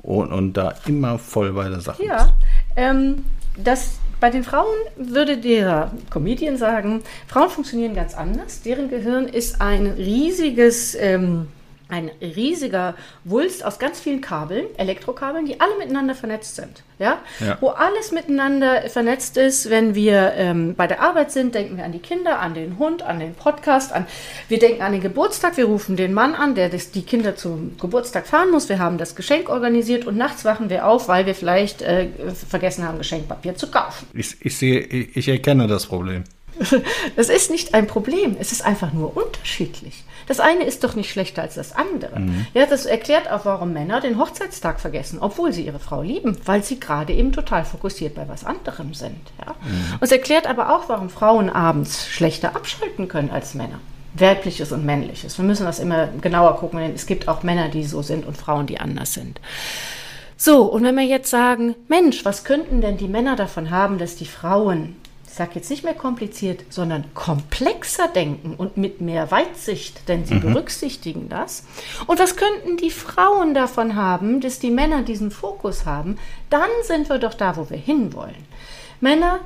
und, 0.01 0.31
und 0.31 0.53
da 0.53 0.73
immer 0.87 1.19
voll 1.19 1.51
bei 1.53 1.69
der 1.69 1.81
Sache 1.81 2.05
ja, 2.05 2.23
bist. 2.23 2.33
Ähm, 2.77 3.25
das 3.61 3.99
bei 4.19 4.29
den 4.29 4.43
Frauen 4.43 4.75
würde 4.95 5.37
der 5.37 5.91
Comedian 6.09 6.57
sagen, 6.57 7.01
Frauen 7.27 7.49
funktionieren 7.49 7.95
ganz 7.95 8.13
anders. 8.13 8.61
Deren 8.61 8.89
Gehirn 8.89 9.27
ist 9.27 9.61
ein 9.61 9.87
riesiges 9.87 10.95
ähm, 10.95 11.47
ein 11.91 12.09
riesiger 12.21 12.95
Wulst 13.25 13.63
aus 13.63 13.77
ganz 13.77 13.99
vielen 13.99 14.21
Kabeln, 14.21 14.65
Elektrokabeln, 14.77 15.45
die 15.45 15.59
alle 15.59 15.77
miteinander 15.77 16.15
vernetzt 16.15 16.55
sind. 16.55 16.83
Ja? 16.99 17.19
ja. 17.39 17.57
Wo 17.59 17.69
alles 17.69 18.11
miteinander 18.11 18.89
vernetzt 18.89 19.37
ist, 19.37 19.69
wenn 19.69 19.93
wir 19.93 20.33
ähm, 20.35 20.75
bei 20.75 20.87
der 20.87 21.01
Arbeit 21.01 21.31
sind, 21.31 21.53
denken 21.53 21.77
wir 21.77 21.83
an 21.83 21.91
die 21.91 21.99
Kinder, 21.99 22.39
an 22.39 22.53
den 22.53 22.77
Hund, 22.79 23.03
an 23.03 23.19
den 23.19 23.33
Podcast, 23.35 23.91
an 23.91 24.05
wir 24.47 24.59
denken 24.59 24.81
an 24.81 24.93
den 24.93 25.01
Geburtstag, 25.01 25.57
wir 25.57 25.65
rufen 25.65 25.97
den 25.97 26.13
Mann 26.13 26.33
an, 26.33 26.55
der 26.55 26.69
das, 26.69 26.91
die 26.91 27.01
Kinder 27.01 27.35
zum 27.35 27.77
Geburtstag 27.77 28.25
fahren 28.25 28.51
muss, 28.51 28.69
wir 28.69 28.79
haben 28.79 28.97
das 28.97 29.15
Geschenk 29.15 29.49
organisiert 29.49 30.07
und 30.07 30.15
nachts 30.15 30.45
wachen 30.45 30.69
wir 30.69 30.87
auf, 30.87 31.07
weil 31.07 31.25
wir 31.25 31.35
vielleicht 31.35 31.81
äh, 31.81 32.07
vergessen 32.49 32.87
haben, 32.87 32.99
Geschenkpapier 32.99 33.55
zu 33.55 33.69
kaufen. 33.69 34.07
Ich, 34.13 34.37
ich 34.39 34.57
sehe, 34.57 34.79
ich, 34.79 35.17
ich 35.17 35.27
erkenne 35.27 35.67
das 35.67 35.87
Problem. 35.87 36.23
Es 37.15 37.29
ist 37.29 37.51
nicht 37.51 37.73
ein 37.73 37.87
Problem, 37.87 38.37
es 38.39 38.51
ist 38.51 38.63
einfach 38.63 38.93
nur 38.93 39.15
unterschiedlich. 39.15 40.03
Das 40.31 40.39
eine 40.39 40.63
ist 40.63 40.85
doch 40.85 40.95
nicht 40.95 41.11
schlechter 41.11 41.41
als 41.41 41.55
das 41.55 41.75
andere. 41.75 42.17
Mhm. 42.17 42.47
Ja, 42.53 42.65
das 42.65 42.85
erklärt 42.85 43.29
auch, 43.29 43.43
warum 43.43 43.73
Männer 43.73 43.99
den 43.99 44.17
Hochzeitstag 44.17 44.79
vergessen, 44.79 45.17
obwohl 45.19 45.51
sie 45.51 45.65
ihre 45.65 45.79
Frau 45.79 46.01
lieben, 46.01 46.37
weil 46.45 46.63
sie 46.63 46.79
gerade 46.79 47.11
eben 47.11 47.33
total 47.33 47.65
fokussiert 47.65 48.15
bei 48.15 48.29
was 48.29 48.45
anderem 48.45 48.93
sind. 48.93 49.19
Ja? 49.45 49.55
Mhm. 49.61 49.95
Und 49.95 50.03
es 50.03 50.11
erklärt 50.13 50.47
aber 50.47 50.73
auch, 50.73 50.87
warum 50.87 51.09
Frauen 51.09 51.49
abends 51.49 52.07
schlechter 52.07 52.55
abschalten 52.55 53.09
können 53.09 53.29
als 53.29 53.55
Männer. 53.55 53.81
Weibliches 54.13 54.71
und 54.71 54.85
männliches. 54.85 55.37
Wir 55.37 55.43
müssen 55.43 55.65
das 55.65 55.79
immer 55.79 56.07
genauer 56.21 56.55
gucken, 56.55 56.79
denn 56.79 56.95
es 56.95 57.07
gibt 57.07 57.27
auch 57.27 57.43
Männer, 57.43 57.67
die 57.67 57.83
so 57.83 58.01
sind 58.01 58.25
und 58.25 58.37
Frauen, 58.37 58.67
die 58.67 58.79
anders 58.79 59.13
sind. 59.13 59.41
So, 60.37 60.63
und 60.63 60.85
wenn 60.85 60.95
wir 60.95 61.03
jetzt 61.03 61.29
sagen, 61.29 61.75
Mensch, 61.89 62.23
was 62.23 62.45
könnten 62.45 62.79
denn 62.79 62.95
die 62.95 63.09
Männer 63.09 63.35
davon 63.35 63.69
haben, 63.69 63.97
dass 63.97 64.15
die 64.15 64.25
Frauen 64.25 64.95
ich 65.31 65.37
sage 65.37 65.51
jetzt 65.55 65.69
nicht 65.69 65.85
mehr 65.85 65.93
kompliziert, 65.93 66.65
sondern 66.69 67.05
komplexer 67.13 68.09
denken 68.09 68.53
und 68.57 68.75
mit 68.75 68.99
mehr 68.99 69.31
Weitsicht, 69.31 70.09
denn 70.09 70.25
sie 70.25 70.35
mhm. 70.35 70.41
berücksichtigen 70.41 71.29
das. 71.29 71.63
Und 72.05 72.19
was 72.19 72.35
könnten 72.35 72.75
die 72.75 72.89
Frauen 72.89 73.53
davon 73.53 73.95
haben, 73.95 74.41
dass 74.41 74.59
die 74.59 74.71
Männer 74.71 75.03
diesen 75.03 75.31
Fokus 75.31 75.85
haben? 75.85 76.17
Dann 76.49 76.69
sind 76.83 77.07
wir 77.07 77.17
doch 77.17 77.33
da, 77.33 77.55
wo 77.55 77.69
wir 77.69 77.77
hinwollen. 77.77 78.43
Männer 78.99 79.39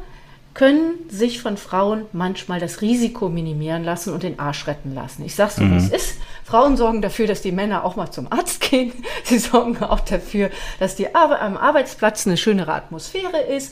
können 0.56 1.08
sich 1.08 1.39
von 1.39 1.56
Frauen 1.56 2.06
manchmal 2.13 2.60
das 2.60 2.82
Risiko 2.82 3.30
minimieren 3.30 3.84
lassen 3.84 4.12
und 4.12 4.24
den 4.24 4.39
Arsch 4.39 4.65
retten 4.65 4.96
lassen. 4.96 5.24
Ich 5.24 5.36
sage 5.36 5.51
so, 5.51 5.62
mhm. 5.62 5.74
wie 5.74 5.77
es 5.77 5.89
ist. 5.89 6.18
Frauen 6.44 6.77
sorgen 6.77 7.04
dafür, 7.04 7.27
dass 7.27 7.44
die 7.44 7.51
Männer 7.51 7.84
auch 7.84 7.96
mal 7.96 8.10
zum 8.10 8.32
Arzt 8.32 8.60
gehen. 8.72 8.92
Sie 9.24 9.38
sorgen 9.38 9.77
auch 9.84 10.00
dafür, 10.00 10.50
dass 10.80 10.96
die 10.96 11.13
Ar 11.13 11.39
am 11.42 11.58
Arbeitsplatz 11.58 12.25
eine 12.25 12.38
schönere 12.38 12.74
Atmosphäre 12.74 13.42
ist 13.42 13.72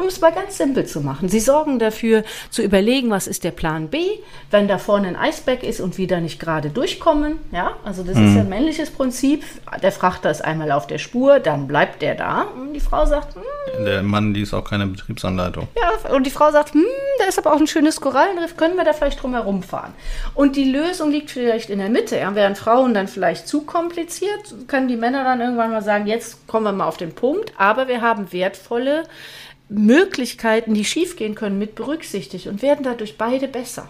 um 0.00 0.06
es 0.06 0.20
mal 0.20 0.32
ganz 0.32 0.56
simpel 0.56 0.86
zu 0.86 1.00
machen. 1.00 1.28
Sie 1.28 1.40
sorgen 1.40 1.78
dafür, 1.78 2.24
zu 2.50 2.62
überlegen, 2.62 3.10
was 3.10 3.26
ist 3.26 3.44
der 3.44 3.50
Plan 3.50 3.88
B, 3.88 3.98
wenn 4.50 4.66
da 4.66 4.78
vorne 4.78 5.08
ein 5.08 5.16
Eisberg 5.16 5.62
ist 5.62 5.80
und 5.80 5.98
wieder 5.98 6.20
nicht 6.20 6.40
gerade 6.40 6.70
durchkommen. 6.70 7.38
Ja, 7.52 7.76
also 7.84 8.02
das 8.02 8.16
mhm. 8.16 8.28
ist 8.28 8.36
ein 8.38 8.48
männliches 8.48 8.90
Prinzip. 8.90 9.44
Der 9.82 9.92
Frachter 9.92 10.30
ist 10.30 10.44
einmal 10.44 10.72
auf 10.72 10.86
der 10.86 10.98
Spur, 10.98 11.38
dann 11.38 11.68
bleibt 11.68 12.02
der 12.02 12.14
da. 12.14 12.42
Und 12.42 12.72
die 12.72 12.80
Frau 12.80 13.06
sagt, 13.06 13.34
hm, 13.34 13.84
der 13.84 14.02
Mann 14.02 14.34
liest 14.34 14.54
auch 14.54 14.64
keine 14.64 14.86
Betriebsanleitung. 14.86 15.68
Ja, 15.76 16.14
und 16.14 16.26
die 16.26 16.30
Frau 16.30 16.50
sagt, 16.50 16.74
hm, 16.74 16.84
da 17.18 17.26
ist 17.26 17.38
aber 17.38 17.52
auch 17.52 17.60
ein 17.60 17.66
schönes 17.66 18.00
Korallenriff, 18.00 18.56
können 18.56 18.76
wir 18.76 18.84
da 18.84 18.92
vielleicht 18.92 19.22
drum 19.22 19.34
herum 19.34 19.62
fahren? 19.62 19.92
Und 20.34 20.56
die 20.56 20.70
Lösung 20.70 21.10
liegt 21.10 21.30
vielleicht 21.30 21.70
in 21.70 21.78
der 21.78 21.90
Mitte. 21.90 22.16
Ja, 22.16 22.34
wären 22.34 22.56
Frauen 22.56 22.94
dann 22.94 23.08
vielleicht 23.08 23.46
zu 23.46 23.62
kompliziert, 23.62 24.54
können 24.68 24.88
die 24.88 24.96
Männer 24.96 25.24
dann 25.24 25.40
irgendwann 25.40 25.70
mal 25.70 25.82
sagen, 25.82 26.06
jetzt 26.06 26.46
kommen 26.46 26.64
wir 26.64 26.72
mal 26.72 26.86
auf 26.86 26.96
den 26.96 27.14
Punkt, 27.14 27.52
aber 27.56 27.88
wir 27.88 28.00
haben 28.00 28.32
wertvolle 28.32 29.04
Möglichkeiten, 29.70 30.74
die 30.74 30.84
schiefgehen 30.84 31.34
können, 31.34 31.58
mit 31.58 31.74
berücksichtigt 31.74 32.46
und 32.48 32.60
werden 32.60 32.84
dadurch 32.84 33.16
beide 33.16 33.48
besser. 33.48 33.88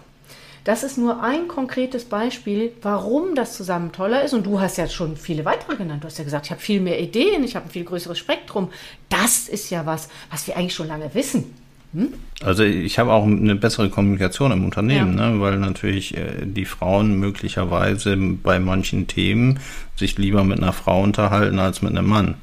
Das 0.63 0.83
ist 0.83 0.97
nur 0.97 1.23
ein 1.23 1.47
konkretes 1.47 2.05
Beispiel, 2.05 2.71
warum 2.83 3.33
das 3.33 3.57
zusammen 3.57 3.91
toller 3.91 4.23
ist. 4.23 4.33
Und 4.33 4.45
du 4.45 4.59
hast 4.59 4.77
ja 4.77 4.87
schon 4.87 5.17
viele 5.17 5.43
weitere 5.43 5.75
genannt. 5.75 6.03
Du 6.03 6.07
hast 6.07 6.19
ja 6.19 6.23
gesagt, 6.23 6.45
ich 6.45 6.51
habe 6.51 6.61
viel 6.61 6.81
mehr 6.81 7.01
Ideen, 7.01 7.43
ich 7.43 7.55
habe 7.55 7.65
ein 7.65 7.71
viel 7.71 7.83
größeres 7.83 8.19
Spektrum. 8.19 8.69
Das 9.09 9.49
ist 9.49 9.71
ja 9.71 9.87
was, 9.87 10.07
was 10.29 10.45
wir 10.45 10.55
eigentlich 10.55 10.75
schon 10.75 10.87
lange 10.87 11.09
wissen. 11.15 11.45
Hm? 11.93 12.13
Also 12.43 12.63
ich 12.63 12.99
habe 12.99 13.11
auch 13.11 13.25
eine 13.25 13.55
bessere 13.55 13.89
Kommunikation 13.89 14.51
im 14.51 14.63
Unternehmen, 14.63 15.17
ja. 15.17 15.31
ne? 15.31 15.41
weil 15.41 15.57
natürlich 15.57 16.15
äh, 16.15 16.45
die 16.45 16.65
Frauen 16.65 17.19
möglicherweise 17.19 18.15
bei 18.15 18.59
manchen 18.59 19.07
Themen 19.07 19.59
sich 19.95 20.17
lieber 20.17 20.43
mit 20.43 20.59
einer 20.59 20.73
Frau 20.73 21.01
unterhalten 21.01 21.59
als 21.59 21.81
mit 21.81 21.91
einem 21.91 22.07
Mann. 22.07 22.35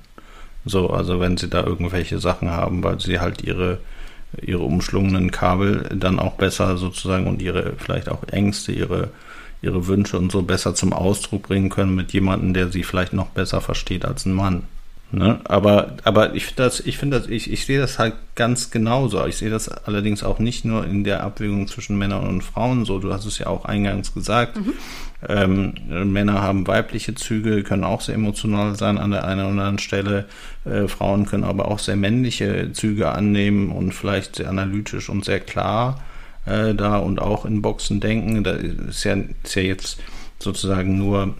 So, 0.68 0.90
also 0.90 1.20
wenn 1.20 1.37
sie 1.37 1.48
da 1.48 1.64
irgendwelche 1.64 2.18
Sachen 2.18 2.50
haben, 2.50 2.84
weil 2.84 3.00
sie 3.00 3.20
halt 3.20 3.42
ihre, 3.42 3.78
ihre 4.40 4.62
umschlungenen 4.62 5.30
Kabel 5.30 5.88
dann 5.94 6.18
auch 6.18 6.34
besser 6.34 6.76
sozusagen 6.76 7.26
und 7.26 7.40
ihre 7.40 7.75
vielleicht 7.78 8.08
auch 8.08 8.25
Ängste, 8.30 8.72
ihre, 8.72 9.08
ihre 9.62 9.87
Wünsche 9.87 10.18
und 10.18 10.30
so 10.30 10.42
besser 10.42 10.75
zum 10.75 10.92
Ausdruck 10.92 11.44
bringen 11.44 11.70
können 11.70 11.94
mit 11.94 12.12
jemandem, 12.12 12.54
der 12.54 12.68
sie 12.68 12.82
vielleicht 12.82 13.12
noch 13.12 13.28
besser 13.28 13.60
versteht 13.60 14.04
als 14.04 14.26
ein 14.26 14.34
Mann. 14.34 14.64
Ne? 15.10 15.40
Aber, 15.44 15.94
aber 16.04 16.34
ich 16.34 16.44
finde 16.44 16.64
das, 16.64 16.80
ich 16.80 16.98
finde 16.98 17.18
das, 17.18 17.28
ich, 17.28 17.50
ich 17.50 17.64
sehe 17.64 17.80
das 17.80 17.98
halt 17.98 18.14
ganz 18.34 18.70
genauso. 18.70 19.24
Ich 19.26 19.38
sehe 19.38 19.48
das 19.48 19.68
allerdings 19.68 20.22
auch 20.22 20.38
nicht 20.38 20.66
nur 20.66 20.84
in 20.84 21.02
der 21.02 21.22
Abwägung 21.22 21.66
zwischen 21.66 21.96
Männern 21.96 22.26
und 22.26 22.42
Frauen 22.42 22.84
so. 22.84 22.98
Du 22.98 23.10
hast 23.12 23.24
es 23.24 23.38
ja 23.38 23.46
auch 23.46 23.64
eingangs 23.64 24.12
gesagt. 24.12 24.58
Mhm. 24.58 24.74
Ähm, 25.26 26.12
Männer 26.12 26.42
haben 26.42 26.66
weibliche 26.66 27.14
Züge, 27.14 27.62
können 27.62 27.84
auch 27.84 28.02
sehr 28.02 28.16
emotional 28.16 28.76
sein 28.76 28.98
an 28.98 29.10
der 29.10 29.24
einen 29.24 29.40
oder 29.40 29.48
anderen 29.50 29.78
Stelle. 29.78 30.26
Äh, 30.66 30.88
Frauen 30.88 31.24
können 31.24 31.44
aber 31.44 31.68
auch 31.68 31.78
sehr 31.78 31.96
männliche 31.96 32.72
Züge 32.72 33.10
annehmen 33.10 33.72
und 33.72 33.92
vielleicht 33.94 34.36
sehr 34.36 34.50
analytisch 34.50 35.08
und 35.08 35.24
sehr 35.24 35.40
klar 35.40 36.02
äh, 36.44 36.74
da 36.74 36.98
und 36.98 37.20
auch 37.20 37.46
in 37.46 37.62
Boxen 37.62 38.00
denken. 38.00 38.44
Da 38.44 38.52
ist 38.52 39.04
ja, 39.04 39.16
ist 39.42 39.54
ja 39.54 39.62
jetzt 39.62 39.98
sozusagen 40.38 40.98
nur 40.98 41.34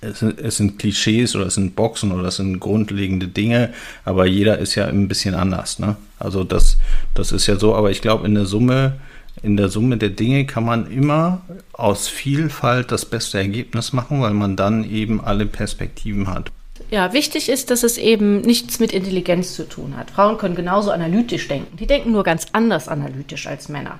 es 0.00 0.20
sind, 0.20 0.40
es 0.40 0.56
sind 0.56 0.78
Klischees 0.78 1.34
oder 1.34 1.46
es 1.46 1.54
sind 1.54 1.76
Boxen 1.76 2.12
oder 2.12 2.28
es 2.28 2.36
sind 2.36 2.60
grundlegende 2.60 3.28
Dinge, 3.28 3.72
aber 4.04 4.26
jeder 4.26 4.58
ist 4.58 4.74
ja 4.74 4.86
ein 4.86 5.08
bisschen 5.08 5.34
anders. 5.34 5.78
Ne? 5.78 5.96
Also 6.18 6.44
das, 6.44 6.76
das 7.14 7.32
ist 7.32 7.46
ja 7.46 7.56
so, 7.56 7.74
aber 7.74 7.90
ich 7.90 8.02
glaube, 8.02 8.26
in 8.26 8.34
der 8.34 8.46
Summe, 8.46 8.98
in 9.42 9.56
der 9.56 9.68
Summe 9.68 9.96
der 9.96 10.10
Dinge 10.10 10.46
kann 10.46 10.64
man 10.64 10.90
immer 10.90 11.42
aus 11.72 12.08
Vielfalt 12.08 12.92
das 12.92 13.04
beste 13.04 13.38
Ergebnis 13.38 13.92
machen, 13.92 14.20
weil 14.20 14.34
man 14.34 14.56
dann 14.56 14.88
eben 14.88 15.22
alle 15.22 15.46
Perspektiven 15.46 16.28
hat. 16.28 16.50
Ja, 16.90 17.12
wichtig 17.12 17.48
ist, 17.48 17.70
dass 17.70 17.82
es 17.82 17.98
eben 17.98 18.42
nichts 18.42 18.78
mit 18.78 18.92
Intelligenz 18.92 19.54
zu 19.54 19.68
tun 19.68 19.96
hat. 19.96 20.10
Frauen 20.10 20.38
können 20.38 20.54
genauso 20.54 20.90
analytisch 20.90 21.48
denken. 21.48 21.76
Die 21.76 21.86
denken 21.86 22.12
nur 22.12 22.22
ganz 22.22 22.46
anders 22.52 22.86
analytisch 22.86 23.46
als 23.46 23.68
Männer. 23.68 23.98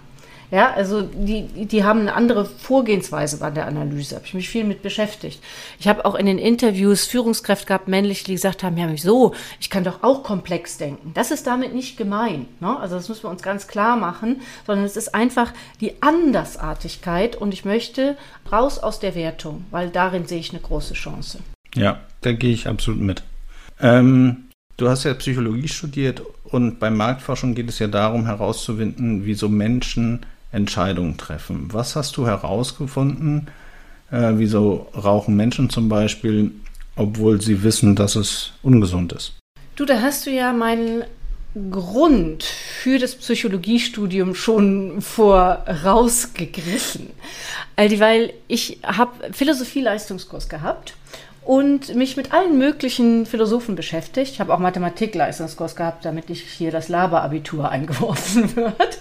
Ja, 0.50 0.73
also 0.73 1.03
die, 1.03 1.67
die 1.67 1.85
haben 1.85 2.00
eine 2.00 2.15
andere 2.15 2.45
Vorgehensweise 2.45 3.38
bei 3.38 3.50
der 3.50 3.67
Analyse. 3.67 4.17
Habe 4.17 4.26
ich 4.26 4.35
mich 4.35 4.49
viel 4.49 4.65
mit 4.65 4.83
beschäftigt. 4.83 5.43
Ich 5.79 5.88
habe 5.88 6.05
auch 6.05 6.15
in 6.15 6.26
den 6.26 6.38
Interviews 6.38 7.07
Führungskräfte 7.07 7.67
gehabt, 7.67 7.88
männlich, 7.88 8.25
die 8.25 8.33
gesagt 8.33 8.62
haben, 8.62 8.76
ja, 8.76 8.97
so, 8.97 9.35
ich 9.61 9.71
kann 9.71 9.85
doch 9.85 10.03
auch 10.03 10.23
komplex 10.23 10.79
denken. 10.79 11.12
Das 11.15 11.31
ist 11.31 11.47
damit 11.47 11.75
nicht 11.75 11.97
gemein. 11.97 12.47
Ne? 12.61 12.79
Also 12.79 12.97
das 12.97 13.09
müssen 13.09 13.25
wir 13.25 13.31
uns 13.31 13.43
ganz 13.43 13.67
klar 13.67 13.97
machen, 13.97 14.41
sondern 14.67 14.85
es 14.85 14.97
ist 14.97 15.15
einfach 15.15 15.53
die 15.81 16.00
Andersartigkeit 16.03 17.37
und 17.37 17.53
ich 17.53 17.65
möchte 17.65 18.17
raus 18.53 18.79
aus 18.79 19.00
der 19.00 19.15
Wertung, 19.15 19.65
weil 19.71 19.91
darin 19.91 20.26
sehe 20.26 20.38
ich 20.38 20.50
eine 20.50 20.61
große 20.61 20.95
Chance. 20.95 21.41
Ja, 21.75 22.00
da 22.21 22.33
gehe 22.33 22.53
ich 22.53 22.69
absolut 22.69 23.00
mit. 23.00 23.23
Ähm, 23.81 24.47
du 24.76 24.88
hast 24.88 25.05
ja 25.05 25.15
Psychologie 25.15 25.69
studiert 25.69 26.23
und 26.45 26.79
bei 26.79 26.91
Marktforschung 26.91 27.55
geht 27.55 27.69
es 27.69 27.79
ja 27.79 27.87
darum 27.87 28.26
herauszufinden, 28.26 29.25
wieso 29.25 29.49
Menschen 29.49 30.25
Entscheidungen 30.53 31.17
treffen. 31.17 31.73
Was 31.73 31.97
hast 31.97 32.17
du 32.17 32.26
herausgefunden? 32.26 33.49
Äh, 34.11 34.33
wieso 34.35 34.88
rauchen 34.95 35.37
Menschen 35.37 35.71
zum 35.71 35.88
Beispiel, 35.88 36.53
obwohl 36.95 37.41
sie 37.41 37.62
wissen, 37.62 37.97
dass 37.97 38.17
es 38.17 38.53
ungesund 38.62 39.12
ist? 39.12 39.35
Du, 39.75 39.85
da 39.85 40.00
hast 40.00 40.26
du 40.26 40.31
ja 40.31 40.53
meinen 40.53 41.05
Grund 41.71 42.45
für 42.45 42.99
das 42.99 43.17
Psychologiestudium 43.17 44.35
schon 44.35 45.00
vorausgegriffen. 45.00 47.09
Also, 47.76 47.99
weil 47.99 48.35
ich 48.47 48.79
habe 48.83 49.33
Philosophie-Leistungskurs 49.33 50.49
gehabt 50.49 50.95
und 51.47 51.95
mich 51.95 52.17
mit 52.17 52.33
allen 52.33 52.59
möglichen 52.59 53.25
Philosophen 53.25 53.76
beschäftigt. 53.76 54.33
Ich 54.33 54.41
habe 54.41 54.53
auch 54.53 54.59
Mathematik-Leistungskurs 54.59 55.76
gehabt, 55.76 56.05
damit 56.05 56.29
nicht 56.29 56.45
hier 56.45 56.73
das 56.73 56.88
Laberabitur 56.88 57.71
eingeworfen 57.71 58.57
wird. 58.57 58.99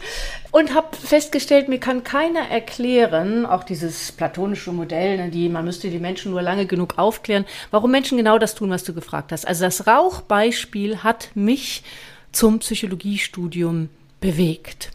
Und 0.52 0.76
habe 0.76 0.96
festgestellt, 0.96 1.70
mir 1.70 1.80
kann 1.80 2.04
keiner 2.04 2.48
erklären, 2.52 3.48
auch 3.48 3.64
dieses 3.64 4.12
platonische 4.12 4.72
Modell, 4.72 5.18
ne, 5.18 5.30
die, 5.30 5.50
man 5.50 5.66
müsste 5.66 5.90
die 5.90 5.98
Menschen 5.98 6.32
nur 6.32 6.44
lange 6.44 6.68
genug 6.68 7.00
aufklären, 7.00 7.46
warum 7.72 7.90
Menschen 7.90 8.16
genau 8.16 8.38
das 8.38 8.54
tun, 8.54 8.70
was 8.70 8.84
du 8.84 8.94
gefragt 8.94 9.32
hast. 9.32 9.48
Also 9.48 9.66
das 9.66 9.88
Rauchbeispiel 9.88 11.04
hat 11.04 11.30
mich 11.34 11.84
zum 12.32 12.60
Psychologiestudium 12.60 13.90
bewegt. 14.22 14.92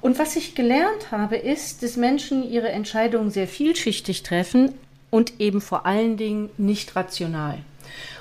Und 0.00 0.18
was 0.18 0.34
ich 0.34 0.56
gelernt 0.56 1.12
habe, 1.12 1.36
ist, 1.36 1.84
dass 1.84 1.96
Menschen 1.96 2.50
ihre 2.50 2.70
Entscheidungen 2.70 3.30
sehr 3.30 3.46
vielschichtig 3.46 4.24
treffen, 4.24 4.72
und 5.10 5.40
eben 5.40 5.60
vor 5.60 5.86
allen 5.86 6.16
Dingen 6.16 6.50
nicht 6.56 6.96
rational. 6.96 7.58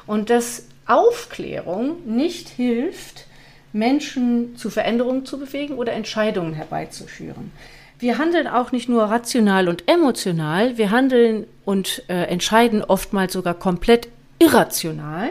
Und 0.07 0.29
dass 0.29 0.63
Aufklärung 0.85 1.97
nicht 2.05 2.49
hilft, 2.49 3.25
Menschen 3.73 4.55
zu 4.57 4.69
Veränderungen 4.69 5.25
zu 5.25 5.37
bewegen 5.37 5.75
oder 5.75 5.93
Entscheidungen 5.93 6.53
herbeizuführen. 6.53 7.51
Wir 7.99 8.17
handeln 8.17 8.47
auch 8.47 8.71
nicht 8.71 8.89
nur 8.89 9.03
rational 9.03 9.67
und 9.67 9.83
emotional, 9.87 10.77
wir 10.77 10.89
handeln 10.89 11.45
und 11.65 12.03
äh, 12.07 12.23
entscheiden 12.23 12.83
oftmals 12.83 13.33
sogar 13.33 13.53
komplett 13.53 14.07
irrational. 14.39 15.29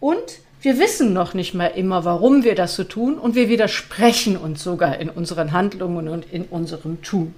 Und 0.00 0.40
wir 0.60 0.78
wissen 0.78 1.12
noch 1.12 1.34
nicht 1.34 1.54
mehr 1.54 1.74
immer, 1.74 2.04
warum 2.04 2.42
wir 2.42 2.54
das 2.54 2.74
so 2.74 2.84
tun 2.84 3.16
und 3.18 3.34
wir 3.34 3.48
widersprechen 3.48 4.36
uns 4.36 4.64
sogar 4.64 4.98
in 4.98 5.08
unseren 5.08 5.52
Handlungen 5.52 6.08
und 6.08 6.26
in 6.32 6.44
unserem 6.44 7.00
Tun. 7.02 7.34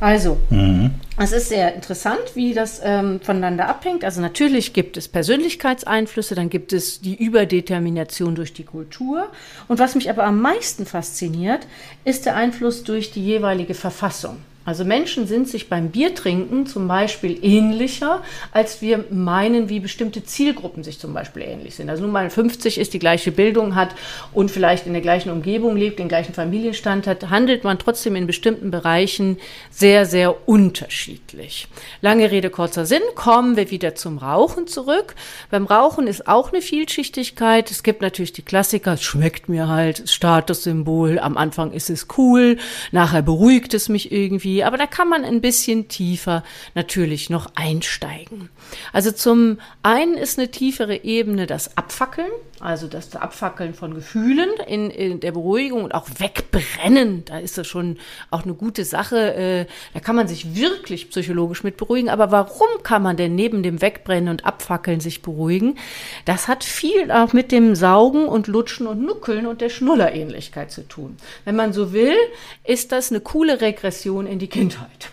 Also, 0.00 0.38
mhm. 0.50 0.92
es 1.18 1.32
ist 1.32 1.48
sehr 1.48 1.74
interessant, 1.74 2.20
wie 2.34 2.54
das 2.54 2.80
ähm, 2.84 3.20
voneinander 3.20 3.68
abhängt. 3.68 4.04
Also 4.04 4.20
natürlich 4.20 4.72
gibt 4.72 4.96
es 4.96 5.08
Persönlichkeitseinflüsse, 5.08 6.34
dann 6.34 6.50
gibt 6.50 6.72
es 6.72 7.00
die 7.00 7.16
Überdetermination 7.16 8.34
durch 8.36 8.52
die 8.52 8.64
Kultur. 8.64 9.28
Und 9.66 9.80
was 9.80 9.96
mich 9.96 10.08
aber 10.08 10.24
am 10.24 10.40
meisten 10.40 10.86
fasziniert, 10.86 11.66
ist 12.04 12.26
der 12.26 12.36
Einfluss 12.36 12.84
durch 12.84 13.10
die 13.10 13.24
jeweilige 13.24 13.74
Verfassung. 13.74 14.36
Also 14.68 14.84
Menschen 14.84 15.26
sind 15.26 15.48
sich 15.48 15.70
beim 15.70 15.88
Biertrinken 15.88 16.66
zum 16.66 16.88
Beispiel 16.88 17.38
ähnlicher, 17.42 18.22
als 18.52 18.82
wir 18.82 19.06
meinen, 19.08 19.70
wie 19.70 19.80
bestimmte 19.80 20.22
Zielgruppen 20.24 20.84
sich 20.84 20.98
zum 20.98 21.14
Beispiel 21.14 21.40
ähnlich 21.40 21.76
sind. 21.76 21.88
Also 21.88 22.02
nur 22.02 22.12
mal 22.12 22.28
50 22.28 22.76
ist, 22.76 22.92
die 22.92 22.98
gleiche 22.98 23.32
Bildung 23.32 23.74
hat 23.74 23.94
und 24.34 24.50
vielleicht 24.50 24.86
in 24.86 24.92
der 24.92 25.00
gleichen 25.00 25.30
Umgebung 25.30 25.74
lebt, 25.74 25.98
den 25.98 26.08
gleichen 26.08 26.34
Familienstand 26.34 27.06
hat, 27.06 27.30
handelt 27.30 27.64
man 27.64 27.78
trotzdem 27.78 28.14
in 28.14 28.26
bestimmten 28.26 28.70
Bereichen 28.70 29.38
sehr, 29.70 30.04
sehr 30.04 30.46
unterschiedlich. 30.46 31.68
Lange 32.02 32.30
Rede, 32.30 32.50
kurzer 32.50 32.84
Sinn, 32.84 33.00
kommen 33.14 33.56
wir 33.56 33.70
wieder 33.70 33.94
zum 33.94 34.18
Rauchen 34.18 34.66
zurück. 34.66 35.14
Beim 35.50 35.64
Rauchen 35.64 36.06
ist 36.06 36.28
auch 36.28 36.52
eine 36.52 36.60
Vielschichtigkeit. 36.60 37.70
Es 37.70 37.82
gibt 37.82 38.02
natürlich 38.02 38.34
die 38.34 38.42
Klassiker, 38.42 38.92
es 38.92 39.02
schmeckt 39.02 39.48
mir 39.48 39.66
halt, 39.68 40.10
Statussymbol, 40.10 41.20
am 41.20 41.38
Anfang 41.38 41.72
ist 41.72 41.88
es 41.88 42.06
cool, 42.18 42.58
nachher 42.92 43.22
beruhigt 43.22 43.72
es 43.72 43.88
mich 43.88 44.12
irgendwie 44.12 44.57
aber 44.64 44.76
da 44.76 44.86
kann 44.86 45.08
man 45.08 45.24
ein 45.24 45.40
bisschen 45.40 45.88
tiefer 45.88 46.44
natürlich 46.74 47.30
noch 47.30 47.50
einsteigen. 47.54 48.48
Also 48.92 49.12
zum 49.12 49.58
einen 49.82 50.14
ist 50.14 50.38
eine 50.38 50.50
tiefere 50.50 51.04
Ebene 51.04 51.46
das 51.46 51.76
Abfackeln, 51.76 52.30
also 52.60 52.88
das 52.88 53.14
Abfackeln 53.14 53.74
von 53.74 53.94
Gefühlen 53.94 54.48
in, 54.66 54.90
in 54.90 55.20
der 55.20 55.32
Beruhigung 55.32 55.84
und 55.84 55.94
auch 55.94 56.08
wegbrennen. 56.18 57.24
Da 57.24 57.38
ist 57.38 57.58
das 57.58 57.66
schon 57.66 57.98
auch 58.30 58.44
eine 58.44 58.54
gute 58.54 58.84
Sache. 58.84 59.34
Äh, 59.34 59.66
da 59.94 60.00
kann 60.00 60.16
man 60.16 60.28
sich 60.28 60.56
wirklich 60.56 61.10
psychologisch 61.10 61.62
mit 61.62 61.76
beruhigen. 61.76 62.08
Aber 62.08 62.30
warum 62.30 62.82
kann 62.82 63.02
man 63.02 63.16
denn 63.16 63.34
neben 63.34 63.62
dem 63.62 63.80
Wegbrennen 63.80 64.28
und 64.28 64.44
Abfackeln 64.44 65.00
sich 65.00 65.22
beruhigen? 65.22 65.78
Das 66.24 66.48
hat 66.48 66.64
viel 66.64 67.10
auch 67.10 67.32
mit 67.32 67.52
dem 67.52 67.74
Saugen 67.74 68.26
und 68.26 68.46
Lutschen 68.48 68.86
und 68.86 69.02
Nuckeln 69.02 69.46
und 69.46 69.60
der 69.60 69.68
Schnullerähnlichkeit 69.68 70.72
zu 70.72 70.86
tun. 70.86 71.16
Wenn 71.44 71.56
man 71.56 71.72
so 71.72 71.92
will, 71.92 72.16
ist 72.64 72.92
das 72.92 73.10
eine 73.10 73.20
coole 73.20 73.60
Regression 73.60 74.26
in 74.26 74.38
die 74.38 74.48
Kindheit. 74.48 75.10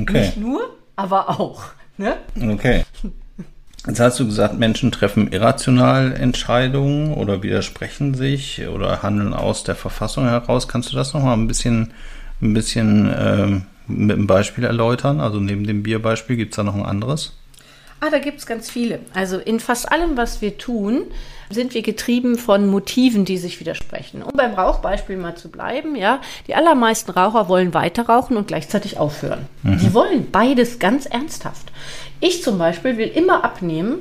Okay. 0.00 0.20
Nicht 0.20 0.36
nur, 0.36 0.76
aber 0.96 1.40
auch. 1.40 1.64
Ne? 2.02 2.16
Okay. 2.52 2.84
Jetzt 3.86 4.00
hast 4.00 4.20
du 4.20 4.26
gesagt, 4.26 4.58
Menschen 4.58 4.92
treffen 4.92 5.32
irrational 5.32 6.14
Entscheidungen 6.14 7.14
oder 7.14 7.42
widersprechen 7.42 8.14
sich 8.14 8.66
oder 8.68 9.02
handeln 9.02 9.34
aus 9.34 9.64
der 9.64 9.74
Verfassung 9.74 10.24
heraus. 10.24 10.68
Kannst 10.68 10.92
du 10.92 10.96
das 10.96 11.14
nochmal 11.14 11.36
ein 11.36 11.48
bisschen, 11.48 11.92
ein 12.40 12.54
bisschen 12.54 13.08
äh, 13.08 13.60
mit 13.86 14.16
einem 14.16 14.26
Beispiel 14.26 14.64
erläutern? 14.64 15.20
Also 15.20 15.40
neben 15.40 15.66
dem 15.66 15.82
Bierbeispiel 15.82 16.36
gibt 16.36 16.52
es 16.52 16.56
da 16.56 16.62
noch 16.62 16.74
ein 16.74 16.84
anderes? 16.84 17.32
Ah, 18.00 18.10
da 18.10 18.18
gibt 18.18 18.38
es 18.38 18.46
ganz 18.46 18.68
viele. 18.68 18.98
Also 19.14 19.38
in 19.38 19.60
fast 19.60 19.90
allem, 19.90 20.16
was 20.16 20.42
wir 20.42 20.58
tun, 20.58 21.04
sind 21.52 21.74
wir 21.74 21.82
getrieben 21.82 22.36
von 22.36 22.66
Motiven, 22.66 23.24
die 23.24 23.38
sich 23.38 23.60
widersprechen. 23.60 24.22
Um 24.22 24.32
beim 24.34 24.54
Rauchbeispiel 24.54 25.16
mal 25.16 25.36
zu 25.36 25.50
bleiben, 25.50 25.96
ja, 25.96 26.20
die 26.46 26.54
allermeisten 26.54 27.10
Raucher 27.10 27.48
wollen 27.48 27.74
weiter 27.74 28.06
rauchen 28.06 28.36
und 28.36 28.48
gleichzeitig 28.48 28.98
aufhören. 28.98 29.46
Mhm. 29.62 29.78
Die 29.78 29.94
wollen 29.94 30.30
beides 30.30 30.78
ganz 30.78 31.06
ernsthaft. 31.06 31.72
Ich 32.20 32.42
zum 32.42 32.58
Beispiel 32.58 32.96
will 32.96 33.08
immer 33.08 33.44
abnehmen 33.44 33.96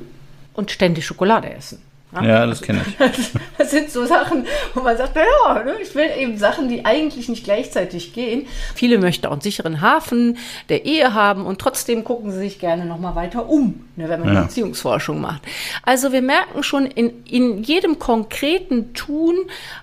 und 0.54 0.72
ständig 0.72 1.06
Schokolade 1.06 1.54
essen. 1.54 1.82
Ja, 2.14 2.24
ja 2.24 2.46
das 2.46 2.62
kenne 2.62 2.82
ich. 2.86 2.96
Das 3.58 3.72
sind 3.72 3.92
so 3.92 4.06
Sachen, 4.06 4.46
wo 4.74 4.82
man 4.82 4.98
sagt, 4.98 5.16
naja, 5.16 5.64
ne, 5.64 5.76
ich 5.82 5.94
will 5.94 6.10
eben 6.18 6.38
Sachen, 6.38 6.68
die 6.68 6.84
eigentlich 6.84 7.30
nicht 7.30 7.44
gleichzeitig 7.44 8.12
gehen. 8.12 8.48
Viele 8.76 8.98
möchten 8.98 9.28
auch 9.28 9.34
einen 9.34 9.42
sicheren 9.42 9.82
Hafen 9.82 10.38
der 10.70 10.86
Ehe 10.86 11.14
haben 11.14 11.46
und 11.46 11.60
trotzdem 11.60 12.04
gucken 12.04 12.32
sie 12.32 12.40
sich 12.40 12.60
gerne 12.60 12.86
nochmal 12.86 13.16
weiter 13.16 13.48
um, 13.48 13.86
ne, 13.96 14.10
wenn 14.10 14.20
man 14.20 14.34
ja. 14.34 14.42
Beziehungsforschung 14.42 15.22
macht. 15.22 15.44
Also 15.84 16.12
wir 16.12 16.22
merken 16.22 16.64
schon, 16.64 16.86
in, 16.86 17.24
in 17.26 17.64
jedem 17.64 18.00
konkreten 18.00 18.94
Tun 18.94 19.36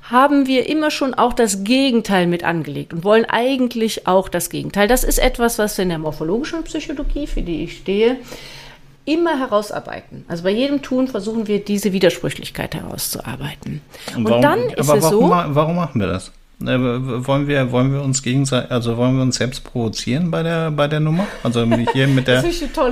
haben 0.02 0.46
wir 0.46 0.68
immer 0.68 0.90
schon 0.90 1.14
auch 1.14 1.32
das 1.32 1.64
Gegenteil 1.64 2.26
mit 2.26 2.44
angelegt 2.44 2.92
und 2.92 3.04
wollen 3.04 3.24
eigentlich 3.26 4.06
auch 4.06 4.28
das 4.28 4.50
Gegenteil. 4.50 4.88
Das 4.88 5.04
ist 5.04 5.18
etwas, 5.18 5.58
was 5.58 5.78
wir 5.78 5.84
in 5.84 5.90
der 5.90 5.98
morphologischen 5.98 6.64
Psychologie, 6.64 7.26
für 7.26 7.42
die 7.42 7.64
ich 7.64 7.78
stehe, 7.78 8.16
immer 9.08 9.38
herausarbeiten. 9.38 10.24
Also 10.28 10.44
bei 10.44 10.50
jedem 10.50 10.82
Tun 10.82 11.08
versuchen 11.08 11.46
wir 11.46 11.64
diese 11.64 11.92
Widersprüchlichkeit 11.92 12.74
herauszuarbeiten. 12.74 13.80
Und, 14.14 14.28
warum, 14.28 14.42
dann 14.42 14.60
ist 14.68 14.88
es 14.88 15.08
so. 15.08 15.22
Warum 15.30 15.76
machen 15.76 16.00
wir 16.00 16.08
das? 16.08 16.32
Äh, 16.60 16.76
wollen 17.26 17.46
wir, 17.46 17.70
wollen 17.70 17.92
wir 17.92 18.02
uns 18.02 18.22
gegenseitig, 18.22 18.72
also 18.72 18.96
wollen 18.96 19.14
wir 19.14 19.22
uns 19.22 19.36
selbst 19.36 19.62
provozieren 19.62 20.30
bei 20.30 20.42
der, 20.42 20.72
bei 20.72 20.88
der 20.88 20.98
Nummer? 20.98 21.26
Also 21.44 21.64
hier 21.92 22.08
mit 22.08 22.26
der, 22.26 22.42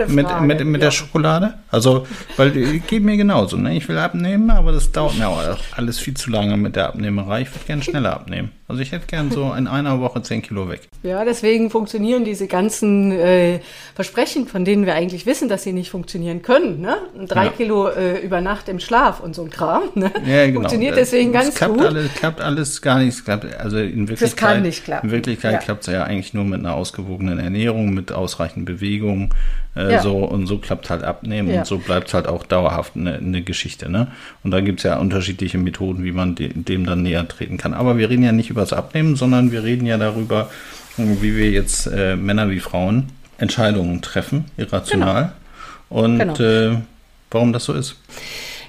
mit, 0.09 0.40
mit, 0.40 0.64
mit 0.64 0.81
ja. 0.81 0.87
der 0.87 0.90
Schokolade? 0.92 1.55
Also, 1.70 2.07
weil 2.37 2.50
geht 2.52 3.02
mir 3.02 3.16
genauso, 3.16 3.57
ne? 3.57 3.76
Ich 3.76 3.88
will 3.88 3.98
abnehmen, 3.98 4.50
aber 4.50 4.70
das 4.70 4.92
dauert 4.92 5.18
mir 5.18 5.29
auch 5.29 5.42
alles 5.72 5.98
viel 5.98 6.14
zu 6.14 6.31
lange 6.31 6.57
mit 6.57 6.76
der 6.76 6.88
Abnehmerei. 6.88 7.42
Ich 7.42 7.50
würde 7.52 7.66
gerne 7.66 7.83
schneller 7.83 8.14
abnehmen. 8.14 8.50
Also 8.68 8.83
ich 8.83 8.90
hätte 8.90 9.07
gern 9.07 9.31
so 9.31 9.52
in 9.52 9.68
einer 9.68 10.00
Woche 10.00 10.22
10 10.22 10.42
Kilo 10.42 10.68
weg. 10.68 10.88
Ja, 11.05 11.24
deswegen 11.24 11.70
funktionieren 11.70 12.24
diese 12.24 12.48
ganzen 12.48 13.12
äh, 13.12 13.61
Versprechen, 13.94 14.48
von 14.48 14.64
denen 14.64 14.87
wir 14.87 14.94
eigentlich 14.94 15.24
wissen, 15.24 15.48
dass 15.48 15.62
sie 15.62 15.72
nicht 15.72 15.90
funktionieren 15.90 16.42
können. 16.42 16.81
Ne? 16.81 16.96
Drei 17.29 17.44
ja. 17.44 17.50
Kilo 17.52 17.88
äh, 17.88 18.18
über 18.18 18.40
Nacht 18.40 18.68
im 18.68 18.81
Schlaf 18.81 19.20
und 19.20 19.37
so 19.37 19.42
ein 19.42 19.50
Kram. 19.50 19.85
Ne? 19.94 20.11
Ja, 20.26 20.46
genau. 20.46 20.61
Funktioniert 20.61 20.96
deswegen 20.96 21.33
das 21.33 21.44
ganz 21.44 21.55
klappt 21.55 21.74
gut. 21.74 21.87
Alles, 21.87 22.14
klappt 22.14 22.40
alles 22.40 22.83
gar 22.83 22.98
nicht. 22.98 23.24
Klappt, 23.24 23.46
also 23.59 23.79
in 23.79 24.09
Wirklichkeit. 24.09 24.64
In 25.03 25.11
Wirklichkeit 25.11 25.53
ja. 25.53 25.59
klappt 25.59 25.87
es 25.87 25.92
ja 25.92 26.05
eigentlich 26.05 26.35
nur 26.35 26.45
mit 26.45 26.61
einer 26.61 26.75
ausgewogenen 26.75 27.38
Ernährung, 27.38 27.95
mit 27.95 28.12
ausreichend 28.12 28.64
Bewegung. 28.64 29.35
Äh, 29.75 29.95
ja. 29.95 30.03
so, 30.03 30.19
und 30.19 30.47
so 30.47 30.59
klappt 30.59 30.88
halt 30.90 31.03
abnehmen 31.03 31.51
ja. 31.51 31.59
und 31.59 31.66
so 31.66 31.79
bleibt 31.79 32.09
es 32.09 32.14
halt 32.14 32.27
auch 32.27 32.45
dauerhaft 32.45 32.97
eine, 32.97 33.14
eine 33.14 33.42
Geschichte. 33.42 33.90
Ne? 33.90 34.09
Und 34.42 34.51
da 34.51 34.61
gibt 34.61 34.81
es 34.81 34.85
ja 34.85 34.99
unterschiedliche 34.99 35.59
Methoden, 35.59 36.05
wie 36.05 36.12
man 36.12 36.35
de, 36.35 36.51
dem 36.55 36.87
dann 36.87 37.03
näher 37.03 37.27
treten 37.29 37.59
kann. 37.59 37.75
Aber 37.75 37.99
wir 37.99 38.09
reden 38.09 38.23
ja 38.23 38.33
nicht 38.33 38.51
über 38.51 38.62
das 38.62 38.73
Abnehmen, 38.73 39.16
sondern 39.16 39.53
wir 39.53 39.64
reden 39.64 39.87
ja 39.87 39.99
darüber, 39.99 40.51
wie 40.97 41.37
wir 41.37 41.51
jetzt 41.51 41.87
äh, 41.87 42.16
Männer 42.16 42.51
wie 42.51 42.61
Frauen 42.61 43.11
Entscheidungen 43.38 44.01
treffen, 44.01 44.47
irrational. 44.57 45.33
Genau. 45.90 46.03
Und 46.03 46.19
genau. 46.19 46.35
Äh, 46.40 46.77
warum 47.31 47.53
das 47.53 47.64
so 47.64 47.75
ist 47.75 47.97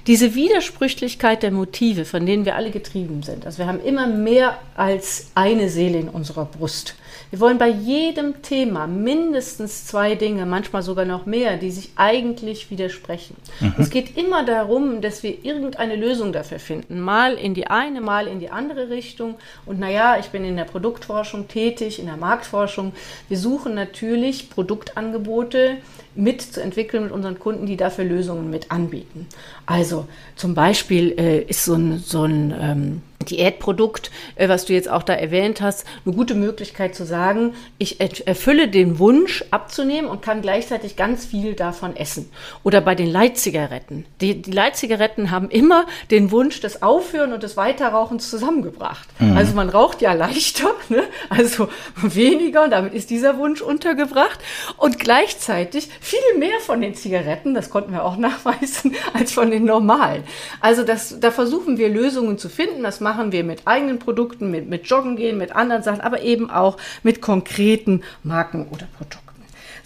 diese 0.08 0.34
Widersprüchlichkeit 0.34 1.42
der 1.42 1.50
Motive, 1.50 2.06
von 2.06 2.24
denen 2.24 2.46
wir 2.46 2.56
alle 2.56 2.70
getrieben 2.70 3.22
sind. 3.22 3.44
Also 3.44 3.58
wir 3.58 3.66
haben 3.66 3.84
immer 3.84 4.06
mehr 4.06 4.58
als 4.74 5.30
eine 5.34 5.68
Seele 5.68 5.98
in 5.98 6.08
unserer 6.08 6.46
Brust. 6.46 6.94
Wir 7.28 7.40
wollen 7.40 7.58
bei 7.58 7.68
jedem 7.68 8.40
Thema 8.40 8.86
mindestens 8.86 9.84
zwei 9.84 10.14
Dinge, 10.14 10.46
manchmal 10.46 10.82
sogar 10.82 11.04
noch 11.04 11.26
mehr, 11.26 11.58
die 11.58 11.70
sich 11.70 11.90
eigentlich 11.96 12.70
widersprechen. 12.70 13.36
Mhm. 13.60 13.74
Es 13.76 13.90
geht 13.90 14.16
immer 14.16 14.46
darum, 14.46 15.02
dass 15.02 15.22
wir 15.22 15.44
irgendeine 15.44 15.94
Lösung 15.94 16.32
dafür 16.32 16.58
finden. 16.58 17.00
Mal 17.00 17.34
in 17.34 17.52
die 17.52 17.66
eine, 17.66 18.00
mal 18.00 18.28
in 18.28 18.40
die 18.40 18.48
andere 18.48 18.88
Richtung. 18.88 19.34
Und 19.66 19.78
naja, 19.78 20.16
ich 20.18 20.28
bin 20.30 20.42
in 20.42 20.56
der 20.56 20.64
Produktforschung 20.64 21.48
tätig, 21.48 21.98
in 21.98 22.06
der 22.06 22.16
Marktforschung. 22.16 22.92
Wir 23.28 23.36
suchen 23.36 23.74
natürlich 23.74 24.48
Produktangebote 24.48 25.76
mitzuentwickeln 26.18 27.04
mit 27.04 27.12
unseren 27.12 27.38
Kunden, 27.38 27.66
die 27.66 27.76
dafür 27.76 28.04
Lösungen 28.04 28.50
mit 28.50 28.70
anbieten. 28.70 29.26
Also 29.66 30.06
zum 30.36 30.54
Beispiel 30.54 31.14
äh, 31.18 31.42
ist 31.42 31.64
so 31.64 31.74
ein, 31.74 31.98
so 31.98 32.24
ein 32.24 32.54
ähm, 32.60 33.02
Diätprodukt, 33.30 34.10
äh, 34.36 34.48
was 34.48 34.64
du 34.64 34.72
jetzt 34.72 34.90
auch 34.90 35.02
da 35.02 35.14
erwähnt 35.14 35.60
hast, 35.60 35.86
eine 36.04 36.14
gute 36.14 36.34
Möglichkeit 36.34 36.94
zu 36.94 37.04
sagen, 37.04 37.54
ich 37.78 38.00
erfülle 38.00 38.68
den 38.68 38.98
Wunsch 38.98 39.44
abzunehmen 39.50 40.10
und 40.10 40.22
kann 40.22 40.42
gleichzeitig 40.42 40.96
ganz 40.96 41.26
viel 41.26 41.54
davon 41.54 41.96
essen. 41.96 42.30
Oder 42.62 42.80
bei 42.80 42.94
den 42.94 43.08
Leitzigaretten. 43.08 44.06
Die, 44.20 44.40
die 44.42 44.50
Leitzigaretten 44.50 45.30
haben 45.30 45.50
immer 45.50 45.86
den 46.10 46.30
Wunsch 46.30 46.60
des 46.60 46.82
Aufhören 46.82 47.32
und 47.32 47.42
des 47.42 47.56
Weiterrauchens 47.56 48.30
zusammengebracht. 48.30 49.08
Mhm. 49.18 49.36
Also 49.36 49.54
man 49.54 49.68
raucht 49.68 50.00
ja 50.00 50.12
leichter, 50.12 50.70
ne? 50.88 51.02
also 51.28 51.68
weniger, 51.96 52.68
damit 52.68 52.94
ist 52.94 53.10
dieser 53.10 53.38
Wunsch 53.38 53.60
untergebracht. 53.60 54.38
Und 54.76 54.98
gleichzeitig 54.98 55.88
viel 56.00 56.38
mehr 56.38 56.60
von 56.60 56.80
den 56.80 56.94
Zigaretten, 56.94 57.54
das 57.54 57.70
konnten 57.70 57.92
wir 57.92 58.04
auch 58.04 58.16
nachweisen, 58.28 58.94
als 59.14 59.32
von 59.32 59.50
den 59.50 59.64
normalen. 59.64 60.24
Also 60.60 60.82
das, 60.84 61.20
da 61.20 61.30
versuchen 61.30 61.78
wir 61.78 61.88
Lösungen 61.88 62.38
zu 62.38 62.48
finden. 62.48 62.82
Das 62.82 63.00
machen 63.00 63.17
wir 63.32 63.44
mit 63.44 63.62
eigenen 63.66 63.98
Produkten, 63.98 64.50
mit, 64.50 64.68
mit 64.68 64.86
Joggen 64.86 65.16
gehen, 65.16 65.38
mit 65.38 65.54
anderen 65.54 65.82
Sachen, 65.82 66.00
aber 66.00 66.22
eben 66.22 66.50
auch 66.50 66.76
mit 67.02 67.20
konkreten 67.20 68.02
Marken 68.22 68.66
oder 68.68 68.86
Produkten. 68.96 69.28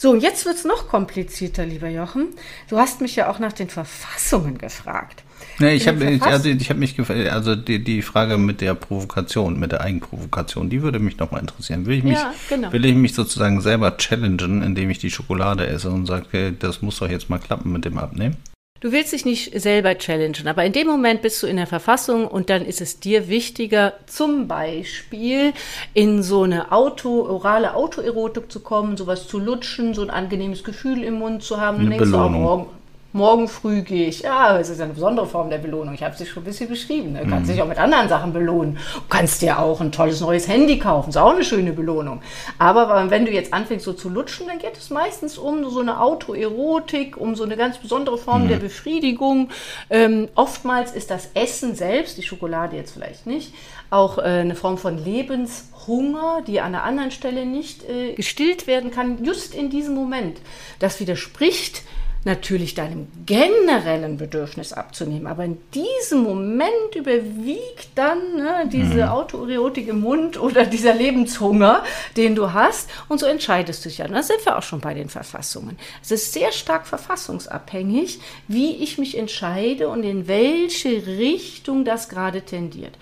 So, 0.02 0.10
und 0.10 0.20
jetzt 0.20 0.46
wird 0.46 0.56
es 0.56 0.64
noch 0.64 0.88
komplizierter, 0.88 1.64
lieber 1.64 1.88
Jochen. 1.88 2.30
Du 2.68 2.76
hast 2.76 3.00
mich 3.00 3.14
ja 3.14 3.30
auch 3.30 3.38
nach 3.38 3.52
den 3.52 3.68
Verfassungen 3.68 4.58
gefragt. 4.58 5.22
Nee, 5.60 5.74
ich 5.74 5.86
habe 5.86 6.18
also 6.22 6.48
ich 6.48 6.70
hab 6.70 6.76
mich 6.76 6.96
gefragt, 6.96 7.28
also 7.28 7.54
die, 7.54 7.84
die 7.84 8.02
Frage 8.02 8.36
mit 8.36 8.60
der 8.60 8.74
Provokation, 8.74 9.60
mit 9.60 9.70
der 9.70 9.80
Eigenprovokation, 9.80 10.70
die 10.70 10.82
würde 10.82 10.98
mich 10.98 11.18
nochmal 11.18 11.42
interessieren. 11.42 11.86
Will 11.86 11.98
ich 11.98 12.02
mich, 12.02 12.14
ja, 12.14 12.34
genau. 12.48 12.72
will 12.72 12.84
ich 12.84 12.96
mich 12.96 13.14
sozusagen 13.14 13.60
selber 13.60 13.96
challengen, 13.96 14.62
indem 14.62 14.90
ich 14.90 14.98
die 14.98 15.10
Schokolade 15.12 15.68
esse 15.68 15.88
und 15.88 16.06
sage, 16.06 16.52
das 16.52 16.82
muss 16.82 16.98
doch 16.98 17.08
jetzt 17.08 17.30
mal 17.30 17.38
klappen 17.38 17.70
mit 17.70 17.84
dem 17.84 17.96
Abnehmen? 17.98 18.36
Du 18.82 18.90
willst 18.90 19.12
dich 19.12 19.24
nicht 19.24 19.60
selber 19.60 19.96
challengen, 19.96 20.48
aber 20.48 20.64
in 20.64 20.72
dem 20.72 20.88
Moment 20.88 21.22
bist 21.22 21.40
du 21.40 21.46
in 21.46 21.56
der 21.56 21.68
Verfassung 21.68 22.26
und 22.26 22.50
dann 22.50 22.66
ist 22.66 22.80
es 22.80 22.98
dir 22.98 23.28
wichtiger, 23.28 23.92
zum 24.06 24.48
Beispiel 24.48 25.52
in 25.94 26.24
so 26.24 26.42
eine 26.42 26.72
Auto, 26.72 27.24
orale 27.28 27.76
Autoerotik 27.76 28.50
zu 28.50 28.58
kommen, 28.58 28.96
sowas 28.96 29.28
zu 29.28 29.38
lutschen, 29.38 29.94
so 29.94 30.02
ein 30.02 30.10
angenehmes 30.10 30.64
Gefühl 30.64 31.04
im 31.04 31.20
Mund 31.20 31.44
zu 31.44 31.60
haben. 31.60 31.86
Eine 31.86 31.96
Belohnung. 31.96 32.42
Du, 32.42 32.48
oh, 32.48 32.66
morgen, 33.12 33.48
früh 33.48 33.82
gehe 33.82 34.08
ich. 34.08 34.20
Ja, 34.20 34.58
es 34.58 34.68
ist 34.68 34.80
eine 34.80 34.94
besondere 34.94 35.26
Form 35.26 35.50
der 35.50 35.58
Belohnung. 35.58 35.94
Ich 35.94 36.02
habe 36.02 36.14
es 36.18 36.28
schon 36.28 36.42
ein 36.42 36.46
bisschen 36.46 36.68
beschrieben. 36.68 37.14
Du 37.14 37.28
kannst 37.28 37.48
mhm. 37.48 37.52
dich 37.52 37.62
auch 37.62 37.68
mit 37.68 37.78
anderen 37.78 38.08
Sachen 38.08 38.32
belohnen. 38.32 38.78
Du 38.94 39.00
kannst 39.08 39.42
dir 39.42 39.58
auch 39.58 39.80
ein 39.80 39.92
tolles 39.92 40.20
neues 40.20 40.48
Handy 40.48 40.78
kaufen. 40.78 41.10
Ist 41.10 41.16
auch 41.16 41.34
eine 41.34 41.44
schöne 41.44 41.72
Belohnung. 41.72 42.22
Aber 42.58 43.10
wenn 43.10 43.24
du 43.24 43.32
jetzt 43.32 43.52
anfängst 43.52 43.84
so 43.84 43.92
zu 43.92 44.08
lutschen, 44.08 44.46
dann 44.46 44.58
geht 44.58 44.76
es 44.76 44.90
meistens 44.90 45.38
um 45.38 45.68
so 45.68 45.80
eine 45.80 46.00
Autoerotik, 46.00 47.16
um 47.16 47.34
so 47.34 47.44
eine 47.44 47.56
ganz 47.56 47.78
besondere 47.78 48.18
Form 48.18 48.44
mhm. 48.44 48.48
der 48.48 48.56
Befriedigung. 48.56 49.50
Ähm, 49.90 50.28
oftmals 50.34 50.92
ist 50.92 51.10
das 51.10 51.30
Essen 51.34 51.74
selbst, 51.74 52.16
die 52.16 52.22
Schokolade 52.22 52.76
jetzt 52.76 52.92
vielleicht 52.92 53.26
nicht, 53.26 53.52
auch 53.90 54.18
äh, 54.18 54.22
eine 54.22 54.54
Form 54.54 54.78
von 54.78 55.02
Lebenshunger, 55.02 56.42
die 56.46 56.60
an 56.60 56.74
einer 56.74 56.84
anderen 56.84 57.10
Stelle 57.10 57.44
nicht 57.44 57.88
äh, 57.88 58.14
gestillt 58.14 58.66
werden 58.66 58.90
kann, 58.90 59.22
just 59.24 59.54
in 59.54 59.68
diesem 59.68 59.94
Moment. 59.94 60.38
Das 60.78 60.98
widerspricht 61.00 61.82
natürlich 62.24 62.74
deinem 62.74 63.08
generellen 63.26 64.16
Bedürfnis 64.16 64.72
abzunehmen. 64.72 65.26
Aber 65.26 65.44
in 65.44 65.58
diesem 65.74 66.22
Moment 66.22 66.94
überwiegt 66.94 67.88
dann 67.96 68.36
ne, 68.36 68.68
diese 68.72 69.06
mhm. 69.06 69.08
Autoerotik 69.08 69.88
im 69.88 70.00
Mund 70.00 70.40
oder 70.40 70.64
dieser 70.64 70.94
Lebenshunger, 70.94 71.82
den 72.16 72.34
du 72.34 72.52
hast. 72.52 72.88
Und 73.08 73.18
so 73.18 73.26
entscheidest 73.26 73.84
du 73.84 73.88
dich 73.88 73.98
ja. 73.98 74.06
Und 74.06 74.12
da 74.12 74.22
sind 74.22 74.44
wir 74.44 74.56
auch 74.56 74.62
schon 74.62 74.80
bei 74.80 74.94
den 74.94 75.08
Verfassungen. 75.08 75.78
Es 76.00 76.12
ist 76.12 76.32
sehr 76.32 76.52
stark 76.52 76.86
verfassungsabhängig, 76.86 78.20
wie 78.46 78.76
ich 78.76 78.98
mich 78.98 79.18
entscheide 79.18 79.88
und 79.88 80.04
in 80.04 80.28
welche 80.28 81.06
Richtung 81.06 81.84
das 81.84 82.08
gerade 82.08 82.42
tendiert. 82.42 82.96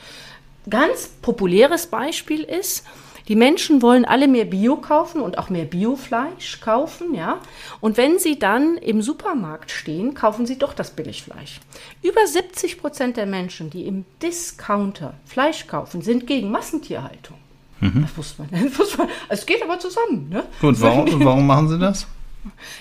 Ganz 0.68 1.08
populäres 1.20 1.86
Beispiel 1.86 2.42
ist, 2.42 2.84
die 3.30 3.36
Menschen 3.36 3.80
wollen 3.80 4.04
alle 4.04 4.26
mehr 4.26 4.44
Bio 4.44 4.74
kaufen 4.74 5.20
und 5.20 5.38
auch 5.38 5.50
mehr 5.50 5.64
Biofleisch 5.64 6.60
kaufen, 6.60 7.14
ja. 7.14 7.38
Und 7.80 7.96
wenn 7.96 8.18
sie 8.18 8.40
dann 8.40 8.76
im 8.76 9.02
Supermarkt 9.02 9.70
stehen, 9.70 10.14
kaufen 10.14 10.46
sie 10.46 10.58
doch 10.58 10.74
das 10.74 10.90
Billigfleisch. 10.90 11.60
Über 12.02 12.26
70 12.26 12.80
Prozent 12.80 13.16
der 13.16 13.26
Menschen, 13.26 13.70
die 13.70 13.86
im 13.86 14.04
Discounter 14.20 15.14
Fleisch 15.26 15.68
kaufen, 15.68 16.02
sind 16.02 16.26
gegen 16.26 16.50
Massentierhaltung. 16.50 17.36
Mhm. 17.78 18.02
Das 18.02 18.16
muss 18.16 18.34
man, 18.36 18.48
das 18.64 18.76
muss 18.76 18.98
man, 18.98 19.06
es 19.28 19.46
geht 19.46 19.62
aber 19.62 19.78
zusammen. 19.78 20.28
Ne? 20.28 20.42
Gut, 20.60 20.80
warum, 20.80 21.24
warum 21.24 21.46
machen 21.46 21.68
sie 21.68 21.78
das? 21.78 22.08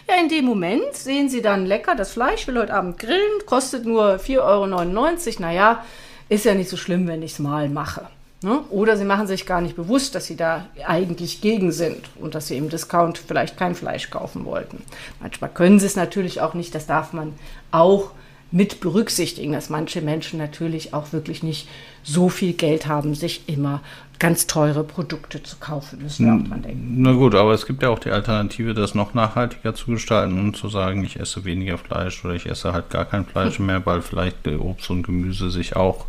Ja, 0.07 0.15
in 0.19 0.29
dem 0.29 0.45
Moment 0.45 0.95
sehen 0.95 1.29
sie 1.29 1.43
dann 1.43 1.67
lecker, 1.67 1.93
das 1.93 2.13
Fleisch 2.13 2.47
will 2.47 2.57
heute 2.57 2.73
Abend 2.73 2.97
grillen, 2.97 3.45
kostet 3.45 3.85
nur 3.85 4.15
4,99 4.15 4.39
Euro. 4.39 5.41
Naja, 5.41 5.85
ist 6.27 6.45
ja 6.45 6.55
nicht 6.55 6.71
so 6.71 6.77
schlimm, 6.77 7.07
wenn 7.07 7.21
ich 7.21 7.33
es 7.33 7.39
mal 7.39 7.69
mache. 7.69 8.07
Ne? 8.41 8.61
Oder 8.69 8.95
sie 8.95 9.03
machen 9.03 9.27
sich 9.27 9.45
gar 9.45 9.59
nicht 9.59 9.75
bewusst, 9.75 10.15
dass 10.15 10.25
sie 10.25 10.37
da 10.37 10.65
eigentlich 10.87 11.41
gegen 11.41 11.73
sind 11.73 12.09
und 12.15 12.35
dass 12.35 12.47
sie 12.47 12.57
im 12.57 12.69
Discount 12.69 13.17
vielleicht 13.17 13.57
kein 13.57 13.75
Fleisch 13.75 14.09
kaufen 14.09 14.45
wollten. 14.45 14.81
Manchmal 15.19 15.49
können 15.49 15.79
sie 15.79 15.87
es 15.87 15.97
natürlich 15.97 16.39
auch 16.39 16.53
nicht, 16.53 16.73
das 16.73 16.87
darf 16.87 17.11
man 17.11 17.33
auch 17.71 18.11
mit 18.51 18.79
berücksichtigen, 18.79 19.51
dass 19.51 19.69
manche 19.69 20.01
Menschen 20.01 20.39
natürlich 20.39 20.93
auch 20.93 21.11
wirklich 21.11 21.43
nicht 21.43 21.67
so 22.03 22.29
viel 22.29 22.53
Geld 22.53 22.87
haben, 22.87 23.13
sich 23.13 23.47
immer 23.47 23.81
ganz 24.17 24.47
teure 24.47 24.83
Produkte 24.83 25.43
zu 25.43 25.57
kaufen, 25.57 26.01
müssen 26.01 26.25
wir 26.25 26.33
auch 26.33 26.47
dran 26.47 26.61
denken. 26.61 27.01
Na 27.01 27.13
gut, 27.13 27.35
aber 27.35 27.53
es 27.53 27.65
gibt 27.65 27.83
ja 27.83 27.89
auch 27.89 27.99
die 27.99 28.11
Alternative, 28.11 28.73
das 28.73 28.95
noch 28.95 29.13
nachhaltiger 29.13 29.75
zu 29.75 29.91
gestalten 29.91 30.39
und 30.39 30.57
zu 30.57 30.67
sagen, 30.67 31.03
ich 31.03 31.19
esse 31.19 31.45
weniger 31.45 31.77
Fleisch 31.77 32.23
oder 32.25 32.33
ich 32.33 32.45
esse 32.45 32.73
halt 32.73 32.89
gar 32.89 33.05
kein 33.05 33.25
Fleisch 33.25 33.59
hm. 33.59 33.65
mehr, 33.65 33.85
weil 33.85 34.01
vielleicht 34.01 34.47
Obst 34.47 34.89
und 34.89 35.03
Gemüse 35.03 35.51
sich 35.51 35.75
auch 35.75 36.05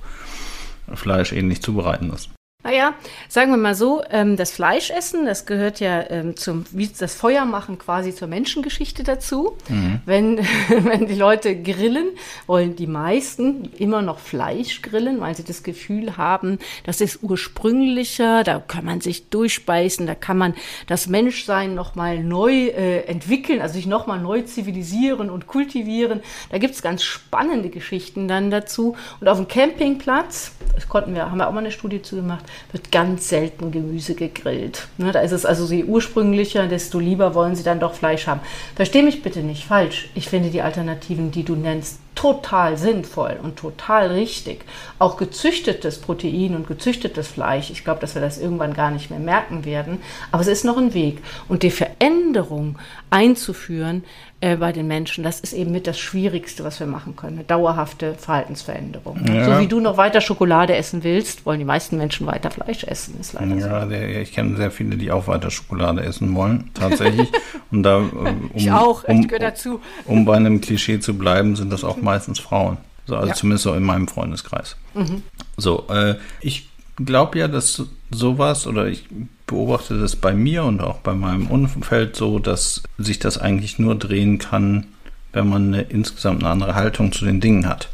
Fleisch 0.96 1.32
ähnlich 1.32 1.62
zubereiten 1.62 2.08
müssen. 2.08 2.32
Naja, 2.62 2.92
sagen 3.30 3.52
wir 3.52 3.56
mal 3.56 3.74
so, 3.74 4.02
ähm, 4.10 4.36
das 4.36 4.50
Fleischessen, 4.50 5.24
das 5.24 5.46
gehört 5.46 5.80
ja 5.80 6.10
ähm, 6.10 6.36
zum, 6.36 6.66
wie 6.72 6.88
das 6.88 7.14
Feuer 7.14 7.46
machen 7.46 7.78
quasi 7.78 8.14
zur 8.14 8.28
Menschengeschichte 8.28 9.02
dazu. 9.02 9.56
Mhm. 9.70 10.00
Wenn, 10.04 10.38
wenn 10.68 11.06
die 11.06 11.14
Leute 11.14 11.56
grillen, 11.56 12.08
wollen 12.46 12.76
die 12.76 12.86
meisten 12.86 13.70
immer 13.78 14.02
noch 14.02 14.18
Fleisch 14.18 14.82
grillen, 14.82 15.22
weil 15.22 15.34
sie 15.34 15.42
das 15.42 15.62
Gefühl 15.62 16.18
haben, 16.18 16.58
das 16.84 17.00
ist 17.00 17.22
ursprünglicher, 17.22 18.44
da 18.44 18.58
kann 18.58 18.84
man 18.84 19.00
sich 19.00 19.30
durchspeisen, 19.30 20.06
da 20.06 20.14
kann 20.14 20.36
man 20.36 20.52
das 20.86 21.06
Menschsein 21.06 21.74
nochmal 21.74 22.22
neu 22.22 22.66
äh, 22.66 23.06
entwickeln, 23.06 23.62
also 23.62 23.72
sich 23.72 23.86
nochmal 23.86 24.20
neu 24.20 24.42
zivilisieren 24.42 25.30
und 25.30 25.46
kultivieren. 25.46 26.20
Da 26.50 26.58
gibt's 26.58 26.82
ganz 26.82 27.04
spannende 27.04 27.70
Geschichten 27.70 28.28
dann 28.28 28.50
dazu. 28.50 28.96
Und 29.18 29.28
auf 29.28 29.38
dem 29.38 29.48
Campingplatz, 29.48 30.52
das 30.74 30.90
konnten 30.90 31.14
wir, 31.14 31.30
haben 31.30 31.38
wir 31.38 31.48
auch 31.48 31.52
mal 31.52 31.60
eine 31.60 31.70
Studie 31.70 32.02
zu 32.02 32.16
gemacht, 32.16 32.44
wird 32.72 32.92
ganz 32.92 33.28
selten 33.28 33.70
Gemüse 33.70 34.14
gegrillt. 34.14 34.88
Ne, 34.98 35.12
da 35.12 35.20
ist 35.20 35.32
es 35.32 35.46
also 35.46 35.72
je 35.72 35.84
ursprünglicher, 35.84 36.66
desto 36.66 36.98
lieber 36.98 37.34
wollen 37.34 37.56
sie 37.56 37.62
dann 37.62 37.80
doch 37.80 37.94
Fleisch 37.94 38.26
haben. 38.26 38.40
Versteh 38.74 39.02
mich 39.02 39.22
bitte 39.22 39.40
nicht 39.40 39.64
falsch. 39.64 40.10
Ich 40.14 40.28
finde 40.28 40.50
die 40.50 40.62
Alternativen, 40.62 41.30
die 41.30 41.44
du 41.44 41.56
nennst, 41.56 41.98
total 42.20 42.76
sinnvoll 42.76 43.38
und 43.42 43.56
total 43.56 44.08
richtig. 44.08 44.66
Auch 44.98 45.16
gezüchtetes 45.16 45.98
Protein 45.98 46.54
und 46.54 46.66
gezüchtetes 46.66 47.28
Fleisch, 47.28 47.70
ich 47.70 47.82
glaube, 47.82 48.00
dass 48.00 48.14
wir 48.14 48.20
das 48.20 48.36
irgendwann 48.36 48.74
gar 48.74 48.90
nicht 48.90 49.08
mehr 49.08 49.18
merken 49.18 49.64
werden, 49.64 50.02
aber 50.30 50.42
es 50.42 50.48
ist 50.48 50.66
noch 50.66 50.76
ein 50.76 50.92
Weg. 50.92 51.22
Und 51.48 51.62
die 51.62 51.70
Veränderung 51.70 52.78
einzuführen 53.08 54.04
äh, 54.42 54.56
bei 54.56 54.72
den 54.72 54.86
Menschen, 54.86 55.22
das 55.22 55.40
ist 55.40 55.52
eben 55.52 55.70
mit 55.70 55.86
das 55.86 55.98
Schwierigste, 55.98 56.64
was 56.64 56.80
wir 56.80 56.86
machen 56.86 57.14
können. 57.14 57.38
Eine 57.38 57.44
dauerhafte 57.44 58.14
Verhaltensveränderung. 58.14 59.20
Ja. 59.26 59.44
So 59.44 59.60
wie 59.60 59.66
du 59.66 59.80
noch 59.80 59.98
weiter 59.98 60.22
Schokolade 60.22 60.74
essen 60.74 61.04
willst, 61.04 61.44
wollen 61.44 61.58
die 61.58 61.66
meisten 61.66 61.98
Menschen 61.98 62.26
weiter 62.26 62.50
Fleisch 62.50 62.84
essen, 62.84 63.16
ist 63.20 63.34
leider 63.34 63.56
ja, 63.56 63.82
so. 63.82 63.90
Der, 63.90 64.22
ich 64.22 64.32
kenne 64.32 64.56
sehr 64.56 64.70
viele, 64.70 64.96
die 64.96 65.12
auch 65.12 65.26
weiter 65.26 65.50
Schokolade 65.50 66.02
essen 66.02 66.34
wollen, 66.34 66.70
tatsächlich. 66.72 67.30
Und 67.70 67.82
da, 67.82 67.96
um, 68.12 68.50
ich 68.54 68.70
auch, 68.70 69.04
um, 69.04 69.20
ich 69.20 69.28
gehöre 69.28 69.40
dazu. 69.40 69.80
Um 70.06 70.24
bei 70.24 70.36
einem 70.36 70.62
Klischee 70.62 71.00
zu 71.00 71.18
bleiben, 71.18 71.54
sind 71.54 71.70
das 71.70 71.84
auch 71.84 71.96
meistens 72.10 72.40
Frauen. 72.40 72.78
So, 73.06 73.16
also 73.16 73.28
ja. 73.28 73.34
zumindest 73.34 73.64
so 73.64 73.74
in 73.74 73.82
meinem 73.82 74.08
Freundeskreis. 74.08 74.76
Mhm. 74.94 75.22
So, 75.56 75.86
äh, 75.88 76.16
ich 76.40 76.68
glaube 77.04 77.38
ja, 77.38 77.48
dass 77.48 77.82
sowas 78.10 78.66
oder 78.66 78.86
ich 78.86 79.04
beobachte 79.46 79.98
das 79.98 80.16
bei 80.16 80.32
mir 80.32 80.64
und 80.64 80.80
auch 80.80 80.98
bei 80.98 81.14
meinem 81.14 81.46
Umfeld 81.46 82.16
so, 82.16 82.38
dass 82.38 82.82
sich 82.98 83.18
das 83.18 83.38
eigentlich 83.38 83.78
nur 83.78 83.96
drehen 83.96 84.38
kann, 84.38 84.86
wenn 85.32 85.48
man 85.48 85.72
eine, 85.74 85.82
insgesamt 85.82 86.42
eine 86.42 86.52
andere 86.52 86.74
Haltung 86.74 87.12
zu 87.12 87.24
den 87.24 87.40
Dingen 87.40 87.66
hat. 87.68 87.88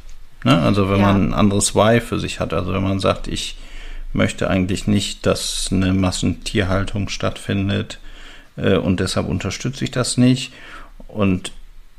Ne? 0.45 0.59
Also 0.59 0.91
wenn 0.91 1.01
ja. 1.01 1.13
man 1.13 1.29
ein 1.29 1.35
anderes 1.35 1.75
Why 1.75 2.01
für 2.01 2.19
sich 2.19 2.41
hat. 2.41 2.53
Also 2.53 2.73
wenn 2.73 2.83
man 2.83 3.01
sagt, 3.01 3.29
ich 3.29 3.57
möchte 4.13 4.49
eigentlich 4.49 4.87
nicht, 4.87 5.27
dass 5.27 5.69
eine 5.71 5.93
Massentierhaltung 5.93 7.09
stattfindet 7.09 7.99
äh, 8.57 8.77
und 8.77 9.01
deshalb 9.01 9.29
unterstütze 9.29 9.85
ich 9.85 9.91
das 9.91 10.17
nicht. 10.17 10.53
Und 11.09 11.53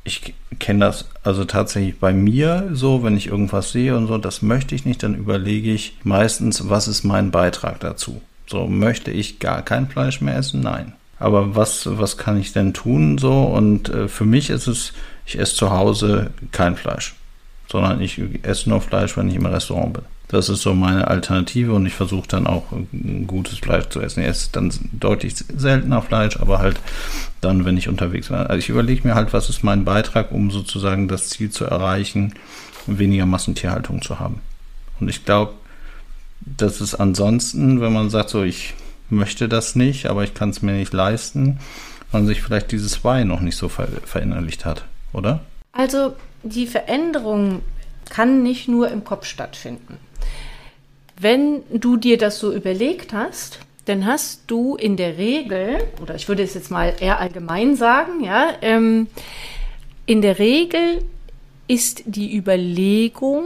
ich 0.07 0.33
kenne 0.59 0.85
das 0.85 1.05
also 1.23 1.43
tatsächlich 1.43 1.99
bei 1.99 2.13
mir 2.13 2.69
so, 2.71 3.03
wenn 3.03 3.17
ich 3.17 3.27
irgendwas 3.27 3.71
sehe 3.71 3.95
und 3.95 4.07
so, 4.07 4.17
das 4.17 4.41
möchte 4.41 4.73
ich 4.73 4.85
nicht, 4.85 5.03
dann 5.03 5.15
überlege 5.15 5.71
ich 5.71 5.97
meistens, 6.03 6.69
was 6.69 6.87
ist 6.87 7.03
mein 7.03 7.29
Beitrag 7.29 7.81
dazu. 7.81 8.21
So, 8.47 8.67
möchte 8.67 9.11
ich 9.11 9.39
gar 9.39 9.61
kein 9.61 9.89
Fleisch 9.89 10.21
mehr 10.21 10.37
essen? 10.37 10.61
Nein. 10.61 10.93
Aber 11.19 11.55
was, 11.55 11.89
was 11.91 12.17
kann 12.17 12.39
ich 12.39 12.53
denn 12.53 12.73
tun 12.73 13.17
so? 13.17 13.43
Und 13.43 13.89
äh, 13.89 14.07
für 14.07 14.23
mich 14.23 14.49
ist 14.49 14.67
es, 14.67 14.93
ich 15.25 15.37
esse 15.37 15.55
zu 15.55 15.71
Hause 15.71 16.31
kein 16.51 16.77
Fleisch, 16.77 17.15
sondern 17.69 17.99
ich 17.99 18.21
esse 18.43 18.69
nur 18.69 18.81
Fleisch, 18.81 19.17
wenn 19.17 19.29
ich 19.29 19.35
im 19.35 19.45
Restaurant 19.45 19.93
bin. 19.93 20.03
Das 20.29 20.49
ist 20.49 20.61
so 20.61 20.73
meine 20.73 21.07
Alternative 21.07 21.73
und 21.73 21.85
ich 21.85 21.93
versuche 21.93 22.27
dann 22.27 22.47
auch 22.47 22.71
ein 22.73 23.25
gutes 23.27 23.59
Fleisch 23.59 23.87
zu 23.87 24.01
essen. 24.01 24.21
Ich 24.21 24.27
esse 24.27 24.49
dann 24.51 24.73
deutlich 24.91 25.35
seltener 25.55 26.01
Fleisch, 26.01 26.37
aber 26.37 26.59
halt 26.59 26.79
dann, 27.39 27.63
wenn 27.63 27.77
ich 27.77 27.87
unterwegs 27.87 28.27
bin. 28.27 28.37
Also 28.37 28.57
ich 28.57 28.67
überlege 28.67 29.07
mir 29.07 29.15
halt, 29.15 29.31
was 29.31 29.49
ist 29.49 29.63
mein 29.63 29.85
Beitrag, 29.85 30.33
um 30.33 30.51
sozusagen 30.51 31.07
das 31.07 31.29
Ziel 31.29 31.49
zu 31.49 31.63
erreichen, 31.63 32.33
weniger 32.87 33.25
Massentierhaltung 33.25 34.01
zu 34.01 34.19
haben. 34.19 34.41
Und 34.99 35.07
ich 35.07 35.23
glaube, 35.23 35.53
dass 36.41 36.81
es 36.81 36.93
ansonsten, 36.93 37.79
wenn 37.79 37.93
man 37.93 38.09
sagt, 38.09 38.29
so 38.29 38.43
ich 38.43 38.73
möchte 39.09 39.47
das 39.47 39.75
nicht, 39.75 40.07
aber 40.07 40.25
ich 40.25 40.33
kann 40.33 40.49
es 40.49 40.61
mir 40.61 40.73
nicht 40.73 40.91
leisten, 40.91 41.59
man 42.11 42.27
sich 42.27 42.41
vielleicht 42.41 42.71
dieses 42.73 43.03
Wein 43.05 43.29
noch 43.29 43.39
nicht 43.39 43.55
so 43.55 43.69
ver 43.69 43.87
verinnerlicht 44.03 44.65
hat, 44.65 44.83
oder? 45.13 45.41
Also 45.71 46.15
die 46.43 46.67
Veränderung 46.67 47.61
kann 48.09 48.43
nicht 48.43 48.67
nur 48.67 48.89
im 48.89 49.03
Kopf 49.03 49.25
stattfinden 49.25 49.97
wenn 51.19 51.63
du 51.71 51.97
dir 51.97 52.17
das 52.17 52.39
so 52.39 52.53
überlegt 52.53 53.13
hast 53.13 53.59
dann 53.87 54.05
hast 54.05 54.41
du 54.47 54.75
in 54.75 54.97
der 54.97 55.17
Regel, 55.17 55.79
oder 56.01 56.15
ich 56.15 56.27
würde 56.27 56.43
es 56.43 56.53
jetzt 56.53 56.71
mal 56.71 56.93
eher 56.99 57.19
allgemein 57.19 57.75
sagen, 57.77 58.21
ja, 58.21 58.49
ähm, 58.61 59.07
in 60.05 60.21
der 60.21 60.39
Regel 60.39 61.01
ist 61.67 62.03
die 62.05 62.35
Überlegung 62.35 63.45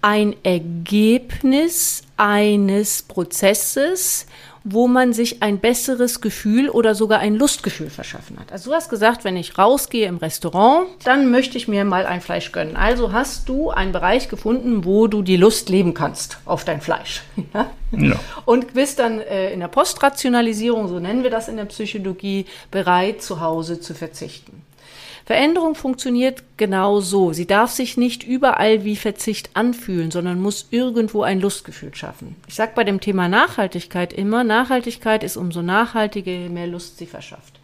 ein 0.00 0.34
Ergebnis 0.42 2.04
eines 2.16 3.02
Prozesses, 3.02 4.26
wo 4.64 4.88
man 4.88 5.12
sich 5.12 5.42
ein 5.42 5.58
besseres 5.58 6.22
Gefühl 6.22 6.70
oder 6.70 6.94
sogar 6.94 7.20
ein 7.20 7.36
Lustgefühl 7.36 7.90
verschaffen 7.90 8.38
hat. 8.40 8.50
Also 8.50 8.70
du 8.70 8.76
hast 8.76 8.88
gesagt, 8.88 9.22
wenn 9.22 9.36
ich 9.36 9.58
rausgehe 9.58 10.08
im 10.08 10.16
Restaurant, 10.16 10.88
dann 11.04 11.30
möchte 11.30 11.58
ich 11.58 11.68
mir 11.68 11.84
mal 11.84 12.06
ein 12.06 12.22
Fleisch 12.22 12.50
gönnen. 12.50 12.74
Also 12.74 13.12
hast 13.12 13.48
du 13.48 13.70
einen 13.70 13.92
Bereich 13.92 14.30
gefunden, 14.30 14.86
wo 14.86 15.06
du 15.06 15.20
die 15.20 15.36
Lust 15.36 15.68
leben 15.68 15.92
kannst 15.92 16.38
auf 16.46 16.64
dein 16.64 16.80
Fleisch. 16.80 17.22
Ja? 17.52 17.70
Ja. 17.92 18.16
Und 18.46 18.74
bist 18.74 18.98
dann 18.98 19.20
äh, 19.20 19.52
in 19.52 19.60
der 19.60 19.68
Postrationalisierung, 19.68 20.88
so 20.88 20.98
nennen 20.98 21.22
wir 21.22 21.30
das 21.30 21.46
in 21.48 21.56
der 21.56 21.66
Psychologie, 21.66 22.46
bereit, 22.70 23.22
zu 23.22 23.40
Hause 23.40 23.80
zu 23.80 23.94
verzichten. 23.94 24.62
Veränderung 25.24 25.74
funktioniert 25.74 26.42
genau 26.58 27.00
so. 27.00 27.32
Sie 27.32 27.46
darf 27.46 27.70
sich 27.70 27.96
nicht 27.96 28.24
überall 28.24 28.84
wie 28.84 28.96
Verzicht 28.96 29.50
anfühlen, 29.54 30.10
sondern 30.10 30.40
muss 30.40 30.68
irgendwo 30.70 31.22
ein 31.22 31.40
Lustgefühl 31.40 31.94
schaffen. 31.94 32.36
Ich 32.46 32.54
sage 32.54 32.72
bei 32.74 32.84
dem 32.84 33.00
Thema 33.00 33.28
Nachhaltigkeit 33.28 34.12
immer, 34.12 34.44
Nachhaltigkeit 34.44 35.24
ist 35.24 35.38
umso 35.38 35.62
nachhaltiger, 35.62 36.30
je 36.30 36.50
mehr 36.50 36.66
Lust 36.66 36.98
sie 36.98 37.06
verschafft. 37.06 37.54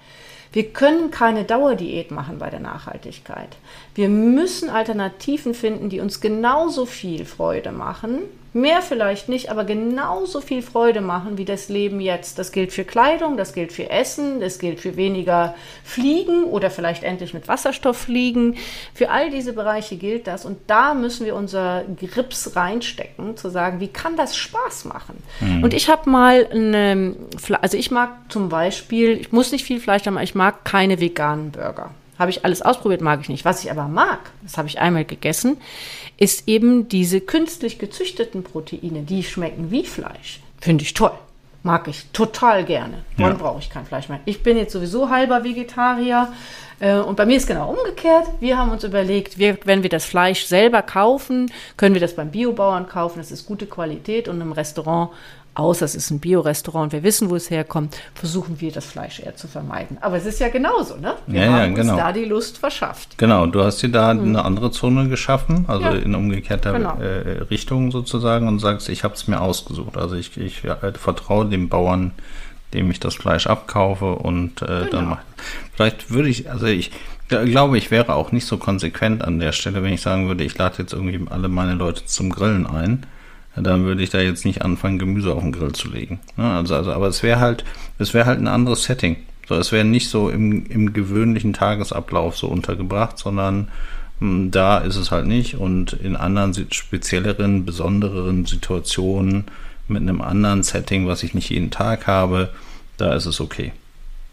Wir 0.52 0.72
können 0.72 1.10
keine 1.10 1.44
Dauerdiät 1.44 2.10
machen 2.10 2.38
bei 2.38 2.50
der 2.50 2.60
Nachhaltigkeit. 2.60 3.56
Wir 3.94 4.08
müssen 4.08 4.70
Alternativen 4.70 5.54
finden, 5.54 5.88
die 5.88 6.00
uns 6.00 6.20
genauso 6.20 6.86
viel 6.86 7.24
Freude 7.24 7.72
machen, 7.72 8.20
mehr 8.52 8.82
vielleicht 8.82 9.28
nicht, 9.28 9.50
aber 9.50 9.64
genauso 9.64 10.40
viel 10.40 10.62
Freude 10.62 11.00
machen 11.00 11.38
wie 11.38 11.44
das 11.44 11.68
Leben 11.68 12.00
jetzt. 12.00 12.38
Das 12.38 12.50
gilt 12.52 12.72
für 12.72 12.84
Kleidung, 12.84 13.36
das 13.36 13.52
gilt 13.52 13.72
für 13.72 13.90
Essen, 13.90 14.40
das 14.40 14.58
gilt 14.58 14.80
für 14.80 14.96
weniger 14.96 15.54
Fliegen 15.84 16.44
oder 16.44 16.70
vielleicht 16.70 17.04
endlich 17.04 17.32
mit 17.32 17.48
Wasserstoff 17.48 17.96
fliegen. 17.96 18.56
Für 18.94 19.10
all 19.10 19.30
diese 19.30 19.52
Bereiche 19.52 19.96
gilt 19.96 20.26
das 20.26 20.44
und 20.44 20.58
da 20.66 20.94
müssen 20.94 21.26
wir 21.26 21.34
unser 21.34 21.84
Grips 22.00 22.56
reinstecken, 22.56 23.36
zu 23.36 23.50
sagen, 23.50 23.80
wie 23.80 23.88
kann 23.88 24.16
das 24.16 24.36
Spaß 24.36 24.84
machen? 24.86 25.22
Mhm. 25.40 25.62
Und 25.62 25.74
ich 25.74 25.88
habe 25.88 26.10
mal 26.10 26.46
eine, 26.50 27.14
also 27.60 27.76
ich 27.76 27.90
mag 27.90 28.10
zum 28.30 28.48
Beispiel, 28.48 29.20
ich 29.20 29.32
muss 29.32 29.52
nicht 29.52 29.64
viel 29.64 29.80
Fleisch 29.80 30.06
haben, 30.06 30.16
aber 30.16 30.24
ich 30.24 30.34
mag 30.34 30.64
keine 30.64 31.00
veganen 31.00 31.52
Burger. 31.52 31.90
Habe 32.20 32.30
ich 32.30 32.44
alles 32.44 32.60
ausprobiert, 32.60 33.00
mag 33.00 33.22
ich 33.22 33.30
nicht. 33.30 33.46
Was 33.46 33.64
ich 33.64 33.70
aber 33.70 33.88
mag, 33.88 34.18
das 34.42 34.58
habe 34.58 34.68
ich 34.68 34.78
einmal 34.78 35.06
gegessen, 35.06 35.56
ist 36.18 36.46
eben 36.46 36.86
diese 36.86 37.22
künstlich 37.22 37.78
gezüchteten 37.78 38.42
Proteine, 38.42 39.04
die 39.04 39.24
schmecken 39.24 39.70
wie 39.70 39.86
Fleisch. 39.86 40.40
Finde 40.60 40.84
ich 40.84 40.92
toll. 40.92 41.12
Mag 41.62 41.88
ich 41.88 42.04
total 42.12 42.66
gerne. 42.66 43.04
Dann 43.16 43.32
ja. 43.32 43.36
brauche 43.38 43.60
ich 43.60 43.70
kein 43.70 43.86
Fleisch 43.86 44.10
mehr. 44.10 44.20
Ich 44.26 44.42
bin 44.42 44.58
jetzt 44.58 44.74
sowieso 44.74 45.08
halber 45.08 45.44
Vegetarier. 45.44 46.30
Äh, 46.78 46.96
und 46.96 47.16
bei 47.16 47.24
mir 47.24 47.38
ist 47.38 47.46
genau 47.46 47.70
umgekehrt. 47.70 48.26
Wir 48.38 48.58
haben 48.58 48.70
uns 48.70 48.84
überlegt, 48.84 49.38
wir, 49.38 49.56
wenn 49.64 49.82
wir 49.82 49.88
das 49.88 50.04
Fleisch 50.04 50.44
selber 50.44 50.82
kaufen, 50.82 51.50
können 51.78 51.94
wir 51.94 52.02
das 52.02 52.16
beim 52.16 52.30
Biobauern 52.30 52.86
kaufen. 52.86 53.18
Das 53.18 53.30
ist 53.30 53.46
gute 53.46 53.64
Qualität 53.64 54.28
und 54.28 54.42
im 54.42 54.52
Restaurant 54.52 55.10
außer 55.60 55.84
es 55.84 55.94
ist 55.94 56.10
ein 56.10 56.20
Biorestaurant, 56.20 56.92
wir 56.92 57.02
wissen, 57.02 57.30
wo 57.30 57.36
es 57.36 57.50
herkommt, 57.50 57.96
versuchen 58.14 58.60
wir 58.60 58.72
das 58.72 58.86
Fleisch 58.86 59.20
eher 59.20 59.36
zu 59.36 59.46
vermeiden. 59.46 59.98
Aber 60.00 60.16
es 60.16 60.26
ist 60.26 60.40
ja 60.40 60.48
genauso, 60.48 60.96
ne? 60.96 61.14
Wir 61.26 61.42
ja, 61.42 61.52
haben 61.52 61.58
ja, 61.58 61.66
genau. 61.66 61.92
uns 61.92 62.02
da 62.02 62.12
die 62.12 62.24
Lust 62.24 62.58
verschafft. 62.58 63.18
Genau, 63.18 63.46
du 63.46 63.62
hast 63.62 63.82
dir 63.82 63.90
da 63.90 64.10
hm. 64.10 64.20
eine 64.20 64.44
andere 64.44 64.70
Zone 64.70 65.08
geschaffen, 65.08 65.64
also 65.68 65.84
ja. 65.84 65.92
in 65.92 66.14
umgekehrter 66.14 66.72
genau. 66.72 66.96
äh, 66.98 67.42
Richtung 67.50 67.90
sozusagen 67.90 68.48
und 68.48 68.58
sagst, 68.58 68.88
ich 68.88 69.04
habe 69.04 69.14
es 69.14 69.28
mir 69.28 69.40
ausgesucht. 69.40 69.96
Also 69.96 70.16
ich, 70.16 70.36
ich 70.36 70.62
ja, 70.62 70.76
vertraue 70.76 71.46
dem 71.46 71.68
Bauern, 71.68 72.12
dem 72.72 72.90
ich 72.90 73.00
das 73.00 73.14
Fleisch 73.14 73.46
abkaufe 73.46 74.14
und 74.14 74.62
äh, 74.62 74.66
genau. 74.66 74.86
dann 74.90 75.08
mache 75.10 75.22
Vielleicht 75.74 76.10
würde 76.10 76.28
ich, 76.28 76.50
also 76.50 76.66
ich 76.66 76.90
glaube, 77.28 77.78
ich 77.78 77.90
wäre 77.90 78.14
auch 78.14 78.32
nicht 78.32 78.46
so 78.46 78.58
konsequent 78.58 79.22
an 79.22 79.38
der 79.38 79.52
Stelle, 79.52 79.82
wenn 79.82 79.92
ich 79.92 80.00
sagen 80.00 80.28
würde, 80.28 80.44
ich 80.44 80.56
lade 80.56 80.76
jetzt 80.78 80.92
irgendwie 80.92 81.20
alle 81.30 81.48
meine 81.48 81.74
Leute 81.74 82.04
zum 82.06 82.30
Grillen 82.30 82.66
ein 82.66 83.06
dann 83.62 83.84
würde 83.84 84.02
ich 84.02 84.10
da 84.10 84.20
jetzt 84.20 84.44
nicht 84.44 84.62
anfangen, 84.62 84.98
Gemüse 84.98 85.34
auf 85.34 85.42
den 85.42 85.52
Grill 85.52 85.72
zu 85.72 85.88
legen. 85.88 86.20
Ne? 86.36 86.44
Also, 86.44 86.74
also, 86.74 86.92
aber 86.92 87.08
es 87.08 87.22
wäre 87.22 87.40
halt, 87.40 87.64
es 87.98 88.14
wäre 88.14 88.26
halt 88.26 88.40
ein 88.40 88.48
anderes 88.48 88.84
Setting. 88.84 89.16
So, 89.48 89.56
es 89.56 89.72
wäre 89.72 89.84
nicht 89.84 90.08
so 90.08 90.30
im, 90.30 90.66
im 90.66 90.92
gewöhnlichen 90.92 91.52
Tagesablauf 91.52 92.36
so 92.36 92.46
untergebracht, 92.46 93.18
sondern 93.18 93.68
mh, 94.20 94.28
hm, 94.28 94.50
da 94.50 94.78
ist 94.78 94.96
es 94.96 95.10
halt 95.10 95.26
nicht. 95.26 95.56
Und 95.56 95.92
in 95.94 96.16
anderen 96.16 96.54
spezielleren, 96.70 97.64
besondereren 97.64 98.46
Situationen 98.46 99.44
mit 99.88 100.02
einem 100.02 100.20
anderen 100.20 100.62
Setting, 100.62 101.06
was 101.06 101.22
ich 101.22 101.34
nicht 101.34 101.50
jeden 101.50 101.70
Tag 101.70 102.06
habe, 102.06 102.50
da 102.96 103.14
ist 103.14 103.26
es 103.26 103.40
okay. 103.40 103.72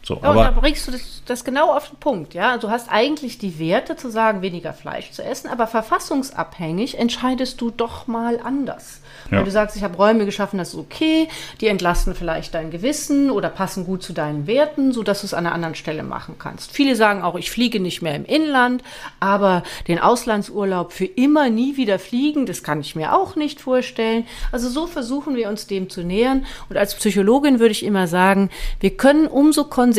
So, 0.08 0.22
ja, 0.24 0.30
aber 0.30 0.46
da 0.46 0.52
bringst 0.52 0.88
du 0.88 0.92
das, 0.92 1.22
das, 1.26 1.44
genau 1.44 1.74
auf 1.74 1.90
den 1.90 1.98
Punkt, 1.98 2.34
ja. 2.34 2.52
Also 2.52 2.68
du 2.68 2.74
hast 2.74 2.90
eigentlich 2.90 3.40
die 3.40 3.60
Werte 3.60 3.98
zu 3.98 4.10
sagen, 4.10 4.42
weniger 4.42 4.72
Fleisch 4.72 5.12
zu 5.12 5.22
essen, 5.22 5.50
aber 5.50 5.68
verfassungsabhängig 5.68 6.98
entscheidest 6.98 7.60
du 7.60 7.72
doch 7.72 8.08
mal 8.08 8.40
anders. 8.42 9.02
Ja. 9.30 9.40
Wenn 9.40 9.44
du 9.44 9.52
sagst, 9.52 9.76
ich 9.76 9.84
habe 9.84 9.98
Räume 9.98 10.24
geschaffen, 10.24 10.60
das 10.60 10.70
ist 10.70 10.80
okay, 10.80 11.28
die 11.60 11.68
entlasten 11.68 12.16
vielleicht 12.16 12.54
dein 12.54 12.72
Gewissen 12.72 13.30
oder 13.30 13.50
passen 13.50 13.86
gut 13.86 14.02
zu 14.02 14.14
deinen 14.14 14.48
Werten, 14.48 14.94
sodass 14.94 15.20
du 15.20 15.26
es 15.26 15.34
an 15.34 15.46
einer 15.46 15.54
anderen 15.54 15.76
Stelle 15.76 16.04
machen 16.04 16.36
kannst. 16.40 16.72
Viele 16.72 16.96
sagen 16.96 17.22
auch, 17.22 17.36
ich 17.36 17.52
fliege 17.52 17.82
nicht 17.82 18.02
mehr 18.02 18.16
im 18.16 18.24
Inland, 18.24 18.84
aber 19.20 19.64
den 19.90 20.00
Auslandsurlaub 20.00 20.94
für 20.94 21.04
immer 21.04 21.50
nie 21.50 21.76
wieder 21.76 22.00
fliegen, 22.00 22.46
das 22.46 22.64
kann 22.64 22.80
ich 22.80 22.96
mir 22.96 23.14
auch 23.14 23.36
nicht 23.36 23.60
vorstellen. 23.60 24.26
Also 24.54 24.70
so 24.70 24.88
versuchen 24.88 25.36
wir 25.36 25.50
uns 25.50 25.68
dem 25.68 25.90
zu 25.90 26.02
nähern. 26.04 26.46
Und 26.70 26.78
als 26.78 26.96
Psychologin 26.96 27.60
würde 27.60 27.74
ich 27.74 27.84
immer 27.84 28.08
sagen, 28.08 28.50
wir 28.80 28.96
können 28.96 29.28
umso 29.28 29.66
konsequenter 29.66 29.97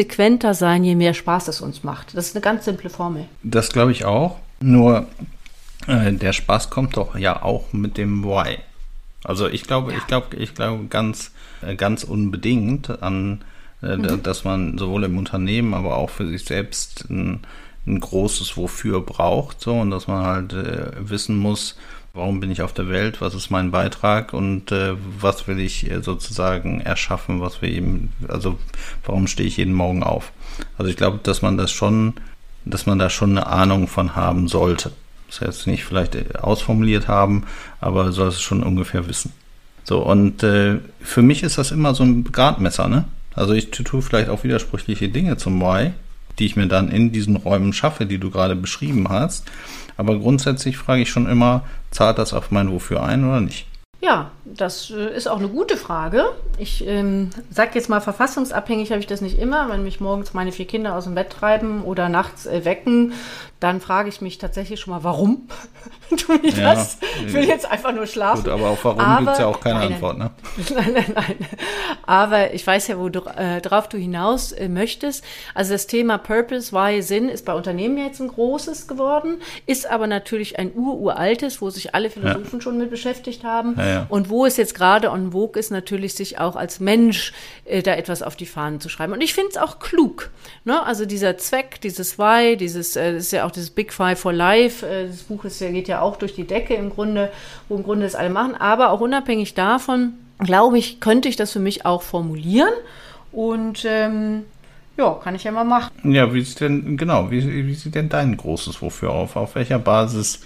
sein, 0.54 0.84
je 0.84 0.94
mehr 0.94 1.14
Spaß 1.14 1.48
es 1.48 1.60
uns 1.60 1.84
macht. 1.84 2.16
Das 2.16 2.26
ist 2.26 2.36
eine 2.36 2.42
ganz 2.42 2.64
simple 2.64 2.90
Formel. 2.90 3.26
Das 3.42 3.70
glaube 3.70 3.92
ich 3.92 4.04
auch. 4.04 4.36
Nur 4.60 5.06
äh, 5.86 6.12
der 6.12 6.32
Spaß 6.32 6.70
kommt 6.70 6.96
doch 6.96 7.16
ja 7.16 7.42
auch 7.42 7.72
mit 7.72 7.96
dem 7.96 8.24
Why. 8.24 8.58
Also 9.24 9.48
ich 9.48 9.64
glaube, 9.64 9.92
ja. 9.92 9.98
ich 9.98 10.06
glaube, 10.06 10.36
ich 10.36 10.54
glaube 10.54 10.86
ganz, 10.86 11.32
äh, 11.62 11.74
ganz 11.74 12.04
unbedingt 12.04 13.02
an, 13.02 13.42
äh, 13.82 13.96
mhm. 13.96 14.22
dass 14.22 14.44
man 14.44 14.78
sowohl 14.78 15.04
im 15.04 15.18
Unternehmen, 15.18 15.74
aber 15.74 15.96
auch 15.96 16.10
für 16.10 16.26
sich 16.26 16.44
selbst 16.44 17.08
ein, 17.10 17.40
ein 17.86 18.00
großes 18.00 18.56
Wofür 18.56 19.00
braucht, 19.00 19.60
so 19.60 19.74
und 19.74 19.90
dass 19.90 20.06
man 20.06 20.24
halt 20.24 20.52
äh, 20.52 20.92
wissen 20.98 21.36
muss, 21.36 21.76
warum 22.14 22.40
bin 22.40 22.50
ich 22.50 22.62
auf 22.62 22.72
der 22.72 22.88
Welt, 22.88 23.20
was 23.20 23.34
ist 23.34 23.50
mein 23.50 23.70
Beitrag 23.70 24.32
und 24.32 24.72
äh, 24.72 24.94
was 25.20 25.46
will 25.46 25.58
ich 25.58 25.90
äh, 25.90 26.02
sozusagen 26.02 26.80
erschaffen, 26.80 27.40
was 27.40 27.62
wir 27.62 27.68
eben, 27.68 28.12
also 28.28 28.58
warum 29.04 29.26
stehe 29.26 29.48
ich 29.48 29.56
jeden 29.56 29.74
Morgen 29.74 30.02
auf? 30.02 30.32
Also 30.76 30.90
ich 30.90 30.96
glaube, 30.96 31.20
dass 31.22 31.42
man 31.42 31.56
das 31.56 31.70
schon, 31.70 32.14
dass 32.64 32.86
man 32.86 32.98
da 32.98 33.10
schon 33.10 33.30
eine 33.30 33.46
Ahnung 33.46 33.88
von 33.88 34.16
haben 34.16 34.48
sollte 34.48 34.92
das 35.28 35.40
jetzt 35.40 35.66
nicht 35.66 35.84
vielleicht 35.84 36.42
ausformuliert 36.42 37.08
haben, 37.08 37.44
aber 37.80 38.12
soll 38.12 38.28
es 38.28 38.40
schon 38.40 38.62
ungefähr 38.62 39.06
wissen. 39.08 39.32
So, 39.84 40.00
und 40.00 40.42
äh, 40.42 40.78
für 41.00 41.22
mich 41.22 41.42
ist 41.42 41.58
das 41.58 41.70
immer 41.70 41.94
so 41.94 42.02
ein 42.02 42.24
Gradmesser, 42.24 42.88
ne? 42.88 43.04
Also 43.34 43.52
ich 43.52 43.70
tue 43.70 44.02
vielleicht 44.02 44.30
auch 44.30 44.42
widersprüchliche 44.42 45.08
Dinge 45.08 45.36
zum 45.36 45.60
Why, 45.60 45.92
die 46.38 46.46
ich 46.46 46.56
mir 46.56 46.66
dann 46.66 46.90
in 46.90 47.12
diesen 47.12 47.36
Räumen 47.36 47.72
schaffe, 47.72 48.04
die 48.04 48.18
du 48.18 48.30
gerade 48.30 48.56
beschrieben 48.56 49.08
hast. 49.08 49.46
Aber 49.96 50.18
grundsätzlich 50.18 50.76
frage 50.76 51.02
ich 51.02 51.10
schon 51.10 51.28
immer, 51.28 51.64
zahlt 51.90 52.18
das 52.18 52.32
auf 52.32 52.50
mein 52.50 52.70
Wofür 52.70 53.02
ein 53.02 53.24
oder 53.24 53.40
nicht? 53.40 53.66
Ja, 54.00 54.30
das 54.44 54.90
äh, 54.90 55.16
ist 55.16 55.26
auch 55.26 55.38
eine 55.38 55.48
gute 55.48 55.76
Frage. 55.76 56.26
Ich 56.56 56.86
ähm, 56.86 57.30
sage 57.50 57.72
jetzt 57.74 57.88
mal, 57.88 58.00
verfassungsabhängig 58.00 58.90
habe 58.90 59.00
ich 59.00 59.08
das 59.08 59.20
nicht 59.20 59.38
immer. 59.38 59.68
Wenn 59.68 59.82
mich 59.82 60.00
morgens 60.00 60.34
meine 60.34 60.52
vier 60.52 60.66
Kinder 60.66 60.94
aus 60.94 61.04
dem 61.04 61.16
Bett 61.16 61.30
treiben 61.30 61.82
oder 61.82 62.08
nachts 62.08 62.46
äh, 62.46 62.64
wecken, 62.64 63.12
dann 63.60 63.80
frage 63.80 64.08
ich 64.08 64.20
mich 64.20 64.38
tatsächlich 64.38 64.80
schon 64.80 64.94
mal, 64.94 65.02
warum 65.02 65.48
tue 66.16 66.38
ich 66.42 66.56
ja, 66.56 66.74
das? 66.74 66.98
Ich 67.26 67.32
will 67.32 67.44
jetzt 67.44 67.70
einfach 67.70 67.92
nur 67.92 68.06
schlafen. 68.06 68.44
Gut, 68.44 68.52
aber 68.52 68.68
auf 68.68 68.84
warum 68.84 69.24
gibt 69.24 69.32
es 69.32 69.38
ja 69.38 69.46
auch 69.46 69.60
keine 69.60 69.80
nein, 69.80 69.92
Antwort, 69.94 70.18
ne? 70.18 70.30
Nein, 70.74 70.92
nein, 70.92 71.12
nein. 71.14 71.36
Aber 72.06 72.54
ich 72.54 72.66
weiß 72.66 72.88
ja, 72.88 72.98
worauf 72.98 73.84
äh, 73.86 73.88
du 73.88 73.98
hinaus 73.98 74.52
äh, 74.52 74.68
möchtest. 74.68 75.24
Also 75.54 75.72
das 75.72 75.86
Thema 75.86 76.18
Purpose, 76.18 76.72
Why, 76.72 77.02
Sinn 77.02 77.28
ist 77.28 77.44
bei 77.44 77.54
Unternehmen 77.54 77.98
jetzt 77.98 78.20
ein 78.20 78.28
großes 78.28 78.86
geworden, 78.86 79.40
ist 79.66 79.90
aber 79.90 80.06
natürlich 80.06 80.58
ein 80.58 80.72
ururaltes, 80.74 81.60
wo 81.60 81.70
sich 81.70 81.94
alle 81.94 82.10
Philosophen 82.10 82.58
ja. 82.58 82.60
schon 82.60 82.78
mit 82.78 82.90
beschäftigt 82.90 83.44
haben. 83.44 83.76
Ja, 83.76 84.06
und 84.08 84.30
wo 84.30 84.46
es 84.46 84.56
jetzt 84.56 84.74
gerade 84.74 85.10
on 85.10 85.32
vogue 85.32 85.58
ist, 85.58 85.70
natürlich 85.70 86.14
sich 86.14 86.38
auch 86.38 86.56
als 86.56 86.80
Mensch 86.80 87.32
äh, 87.64 87.82
da 87.82 87.94
etwas 87.94 88.22
auf 88.22 88.36
die 88.36 88.46
Fahnen 88.46 88.80
zu 88.80 88.88
schreiben. 88.88 89.12
Und 89.12 89.20
ich 89.20 89.34
finde 89.34 89.50
es 89.50 89.56
auch 89.56 89.78
klug. 89.78 90.30
Ne? 90.64 90.82
Also 90.82 91.06
dieser 91.06 91.38
Zweck, 91.38 91.80
dieses 91.80 92.18
Why, 92.18 92.56
dieses, 92.56 92.96
äh, 92.96 93.16
ist 93.16 93.32
ja 93.32 93.44
auch 93.44 93.47
dieses 93.50 93.70
Big 93.70 93.92
Five 93.92 94.18
for 94.18 94.32
Life, 94.32 94.86
äh, 94.86 95.06
das 95.06 95.22
Buch 95.22 95.44
ist 95.44 95.58
geht 95.58 95.88
ja 95.88 96.00
auch 96.00 96.16
durch 96.16 96.34
die 96.34 96.46
Decke 96.46 96.74
im 96.74 96.90
Grunde, 96.90 97.30
wo 97.68 97.76
im 97.76 97.82
Grunde 97.82 98.04
das 98.04 98.14
alle 98.14 98.30
machen. 98.30 98.54
Aber 98.54 98.90
auch 98.90 99.00
unabhängig 99.00 99.54
davon, 99.54 100.14
glaube 100.38 100.78
ich, 100.78 101.00
könnte 101.00 101.28
ich 101.28 101.36
das 101.36 101.52
für 101.52 101.60
mich 101.60 101.84
auch 101.84 102.02
formulieren. 102.02 102.72
Und 103.32 103.84
ähm, 103.84 104.44
ja, 104.96 105.14
kann 105.22 105.34
ich 105.34 105.44
ja 105.44 105.52
mal 105.52 105.64
machen. 105.64 106.12
Ja, 106.12 106.32
wie 106.34 106.42
sieht 106.42 106.60
denn, 106.60 106.96
genau, 106.96 107.30
wie, 107.30 107.66
wie 107.66 107.74
sieht 107.74 107.94
denn 107.94 108.08
dein 108.08 108.36
großes 108.36 108.82
Wofür 108.82 109.10
auf? 109.10 109.36
Auf 109.36 109.54
welcher 109.54 109.78
Basis 109.78 110.40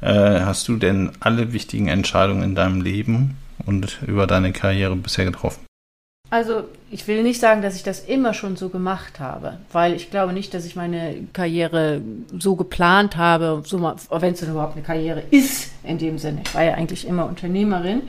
äh, 0.00 0.40
hast 0.40 0.66
du 0.68 0.76
denn 0.76 1.12
alle 1.20 1.52
wichtigen 1.52 1.88
Entscheidungen 1.88 2.42
in 2.42 2.54
deinem 2.54 2.80
Leben 2.80 3.36
und 3.64 4.00
über 4.06 4.26
deine 4.26 4.52
Karriere 4.52 4.96
bisher 4.96 5.24
getroffen? 5.24 5.64
Also 6.30 6.64
ich 6.92 7.08
will 7.08 7.22
nicht 7.22 7.40
sagen, 7.40 7.62
dass 7.62 7.74
ich 7.74 7.82
das 7.82 8.00
immer 8.00 8.34
schon 8.34 8.56
so 8.56 8.68
gemacht 8.68 9.18
habe, 9.18 9.56
weil 9.72 9.94
ich 9.94 10.10
glaube 10.10 10.34
nicht, 10.34 10.52
dass 10.52 10.66
ich 10.66 10.76
meine 10.76 11.14
Karriere 11.32 12.02
so 12.38 12.54
geplant 12.54 13.16
habe, 13.16 13.62
so 13.64 13.80
wenn 13.82 14.34
es 14.34 14.40
denn 14.40 14.50
überhaupt 14.50 14.74
eine 14.74 14.84
Karriere 14.84 15.22
ist 15.30 15.70
in 15.84 15.96
dem 15.96 16.18
Sinne. 16.18 16.42
Ich 16.44 16.54
war 16.54 16.62
ja 16.62 16.74
eigentlich 16.74 17.08
immer 17.08 17.24
Unternehmerin. 17.24 18.02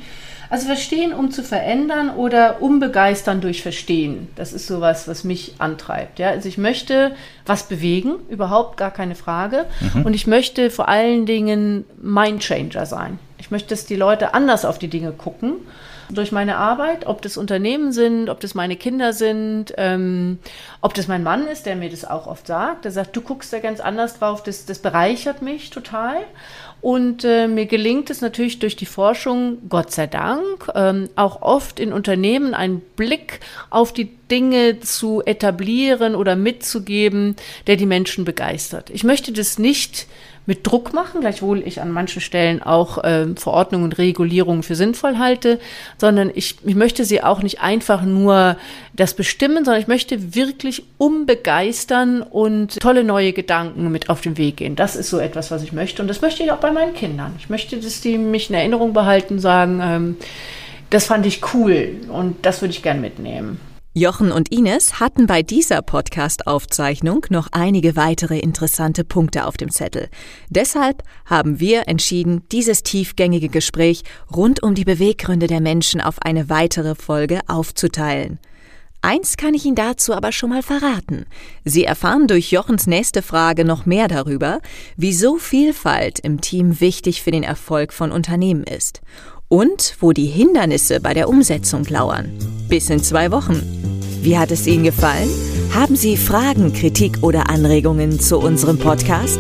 Also 0.50 0.68
verstehen, 0.68 1.14
um 1.14 1.32
zu 1.32 1.44
verändern 1.44 2.10
oder 2.10 2.62
umbegeistern 2.62 3.40
durch 3.40 3.62
Verstehen. 3.62 4.28
Das 4.36 4.52
ist 4.52 4.68
sowas, 4.68 5.08
was 5.08 5.24
mich 5.24 5.56
antreibt. 5.60 6.20
Ja? 6.20 6.30
Also 6.30 6.50
ich 6.50 6.58
möchte 6.58 7.16
was 7.46 7.64
bewegen, 7.64 8.16
überhaupt 8.30 8.76
gar 8.76 8.92
keine 8.92 9.16
Frage. 9.16 9.66
Mhm. 9.94 10.06
Und 10.06 10.14
ich 10.14 10.28
möchte 10.28 10.70
vor 10.70 10.90
allen 10.90 11.26
Dingen 11.26 11.86
Mindchanger 12.02 12.86
sein. 12.86 13.18
Ich 13.40 13.50
möchte, 13.50 13.70
dass 13.70 13.86
die 13.86 13.96
Leute 13.96 14.34
anders 14.34 14.66
auf 14.66 14.78
die 14.78 14.90
Dinge 14.90 15.14
gucken 15.14 15.56
durch 16.14 16.32
meine 16.32 16.58
Arbeit, 16.58 17.06
ob 17.06 17.22
das 17.22 17.38
Unternehmen 17.38 17.92
sind, 17.92 18.30
ob 18.30 18.40
das 18.40 18.56
meine 18.56 18.76
Kinder 18.76 19.14
sind, 19.14 19.74
ähm, 19.78 20.40
ob 20.82 20.94
das 20.94 21.08
mein 21.08 21.24
Mann 21.24 21.48
ist, 21.48 21.66
der 21.66 21.76
mir 21.76 21.90
das 21.90 22.06
auch 22.06 22.28
oft 22.28 22.48
sagt. 22.48 22.86
Der 22.86 22.92
sagt, 22.92 23.16
du 23.16 23.22
guckst 23.22 23.52
da 23.54 23.60
ganz 23.60 23.80
anders 23.80 24.20
drauf, 24.20 24.44
das, 24.44 24.66
das 24.66 24.80
bereichert 24.80 25.42
mich 25.42 25.70
total. 25.70 26.18
Und 26.84 27.24
äh, 27.24 27.48
mir 27.48 27.66
gelingt 27.66 28.10
es 28.10 28.20
natürlich 28.20 28.60
durch 28.60 28.76
die 28.76 28.86
Forschung, 28.86 29.70
Gott 29.70 29.94
sei 29.94 30.06
Dank, 30.06 30.70
ähm, 30.76 31.08
auch 31.16 31.42
oft 31.42 31.80
in 31.80 31.94
Unternehmen 31.94 32.54
einen 32.54 32.82
Blick 32.82 33.40
auf 33.70 33.94
die 33.94 34.10
Dinge 34.30 34.82
zu 34.82 35.22
etablieren 35.26 36.14
oder 36.14 36.36
mitzugeben, 36.36 37.38
der 37.68 37.78
die 37.78 37.86
Menschen 37.86 38.26
begeistert. 38.26 38.90
Ich 38.90 39.06
möchte 39.06 39.32
das 39.32 39.60
nicht 39.60 40.08
mit 40.46 40.68
Druck 40.68 40.94
machen, 40.94 41.22
gleichwohl 41.22 41.62
ich 41.66 41.82
an 41.82 41.92
manchen 41.92 42.22
Stellen 42.22 42.62
auch 42.62 43.04
äh, 43.04 43.28
Verordnungen 43.36 43.86
und 43.86 43.98
Regulierungen 43.98 44.64
für 44.64 44.76
sinnvoll 44.76 45.18
halte, 45.18 45.60
sondern 45.98 46.32
ich, 46.34 46.58
ich 46.66 46.76
möchte 46.76 47.06
sie 47.06 47.24
auch 47.24 47.42
nicht 47.42 47.62
einfach 47.62 48.04
nur 48.04 48.58
das 48.94 49.14
bestimmen, 49.14 49.64
sondern 49.64 49.82
ich 49.82 49.88
möchte 49.88 50.36
wirklich 50.36 50.84
umbegeistern 50.98 52.22
und 52.22 52.80
tolle 52.80 53.04
neue 53.04 53.32
Gedanken 53.34 53.92
mit 53.92 54.10
auf 54.10 54.22
den 54.22 54.38
Weg 54.38 54.58
gehen. 54.58 54.76
Das 54.76 54.96
ist 54.96 55.10
so 55.10 55.20
etwas, 55.20 55.50
was 55.50 55.64
ich 55.64 55.72
möchte 55.72 56.02
und 56.02 56.08
das 56.08 56.22
möchte 56.22 56.44
ich 56.44 56.52
auch 56.52 56.58
bei 56.58 56.72
meinen 56.72 56.94
Kindern. 56.94 57.34
Ich 57.40 57.50
möchte, 57.50 57.78
dass 57.78 58.02
die 58.02 58.18
mich 58.18 58.50
in 58.50 58.56
Erinnerung 58.56 58.94
behalten, 58.94 59.40
sagen, 59.40 59.80
ähm, 59.82 60.18
das 60.90 61.06
fand 61.06 61.26
ich 61.26 61.42
cool 61.54 61.96
und 62.10 62.46
das 62.46 62.62
würde 62.62 62.74
ich 62.74 62.84
gern 62.84 63.02
mitnehmen. 63.02 63.60
Jochen 63.96 64.32
und 64.32 64.52
Ines 64.52 65.00
hatten 65.00 65.28
bei 65.28 65.44
dieser 65.44 65.84
Podcast-Aufzeichnung 65.84 67.28
noch 67.30 67.50
einige 67.52 67.96
weitere 67.96 68.40
interessante 68.40 69.04
Punkte 69.04 69.46
auf 69.46 69.56
dem 69.56 69.70
Zettel. 69.70 70.10
Deshalb 70.50 71.04
haben 71.28 71.60
wir 71.60 71.88
entschieden, 71.88 72.42
dieses 72.52 72.82
tiefgängige 72.82 73.50
Gespräch 73.50 74.02
rund 74.36 74.64
um 74.64 74.74
die 74.74 74.84
Beweggründe 74.84 75.46
der 75.46 75.62
Menschen 75.62 76.02
auf 76.02 76.20
eine 76.24 76.50
weitere 76.50 76.96
Folge 76.96 77.42
aufzuteilen. 77.46 78.40
Eins 79.04 79.38
kann 79.38 79.54
ich 79.54 79.64
Ihnen 79.66 79.76
dazu 79.76 80.14
aber 80.16 80.32
schon 80.32 80.50
mal 80.50 80.64
verraten. 80.64 81.28
Sie 81.64 81.84
erfahren 81.84 82.26
durch 82.26 82.52
Jochens 82.52 82.88
nächste 82.88 83.22
Frage 83.22 83.64
noch 83.64 83.86
mehr 83.86 84.08
darüber, 84.08 84.60
wieso 84.96 85.38
Vielfalt 85.38 86.20
im 86.20 86.42
Team 86.42 86.80
wichtig 86.80 87.22
für 87.22 87.32
den 87.32 87.44
Erfolg 87.44 87.94
von 87.94 88.12
Unternehmen 88.12 88.64
ist 88.64 89.02
und 89.54 89.96
wo 90.00 90.14
die 90.14 90.26
Hindernisse 90.26 91.00
bei 91.00 91.14
der 91.14 91.30
Umsetzung 91.30 91.86
lauern. 91.86 92.32
Bis 92.70 92.90
in 92.90 93.04
zwei 93.04 93.30
Wochen. 93.30 93.62
Wie 94.24 94.40
hat 94.40 94.50
es 94.50 94.66
Ihnen 94.66 94.84
gefallen? 94.84 95.30
Haben 95.72 95.96
Sie 95.96 96.18
Fragen, 96.18 96.74
Kritik 96.74 97.20
oder 97.22 97.52
Anregungen 97.52 98.20
zu 98.20 98.40
unserem 98.40 98.80
Podcast? 98.80 99.38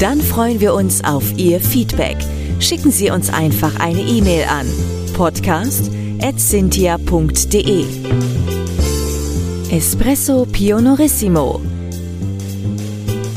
Dann 0.00 0.20
freuen 0.20 0.58
wir 0.58 0.74
uns 0.74 1.04
auf 1.04 1.22
Ihr 1.36 1.60
Feedback. 1.60 2.16
Schicken 2.58 2.90
Sie 2.90 3.10
uns 3.10 3.32
einfach 3.32 3.78
eine 3.78 4.00
E-Mail 4.00 4.46
an 4.48 4.66
podcast.cynthia.de 5.14 7.84
Espresso 9.70 10.44
Pionorissimo 10.50 11.60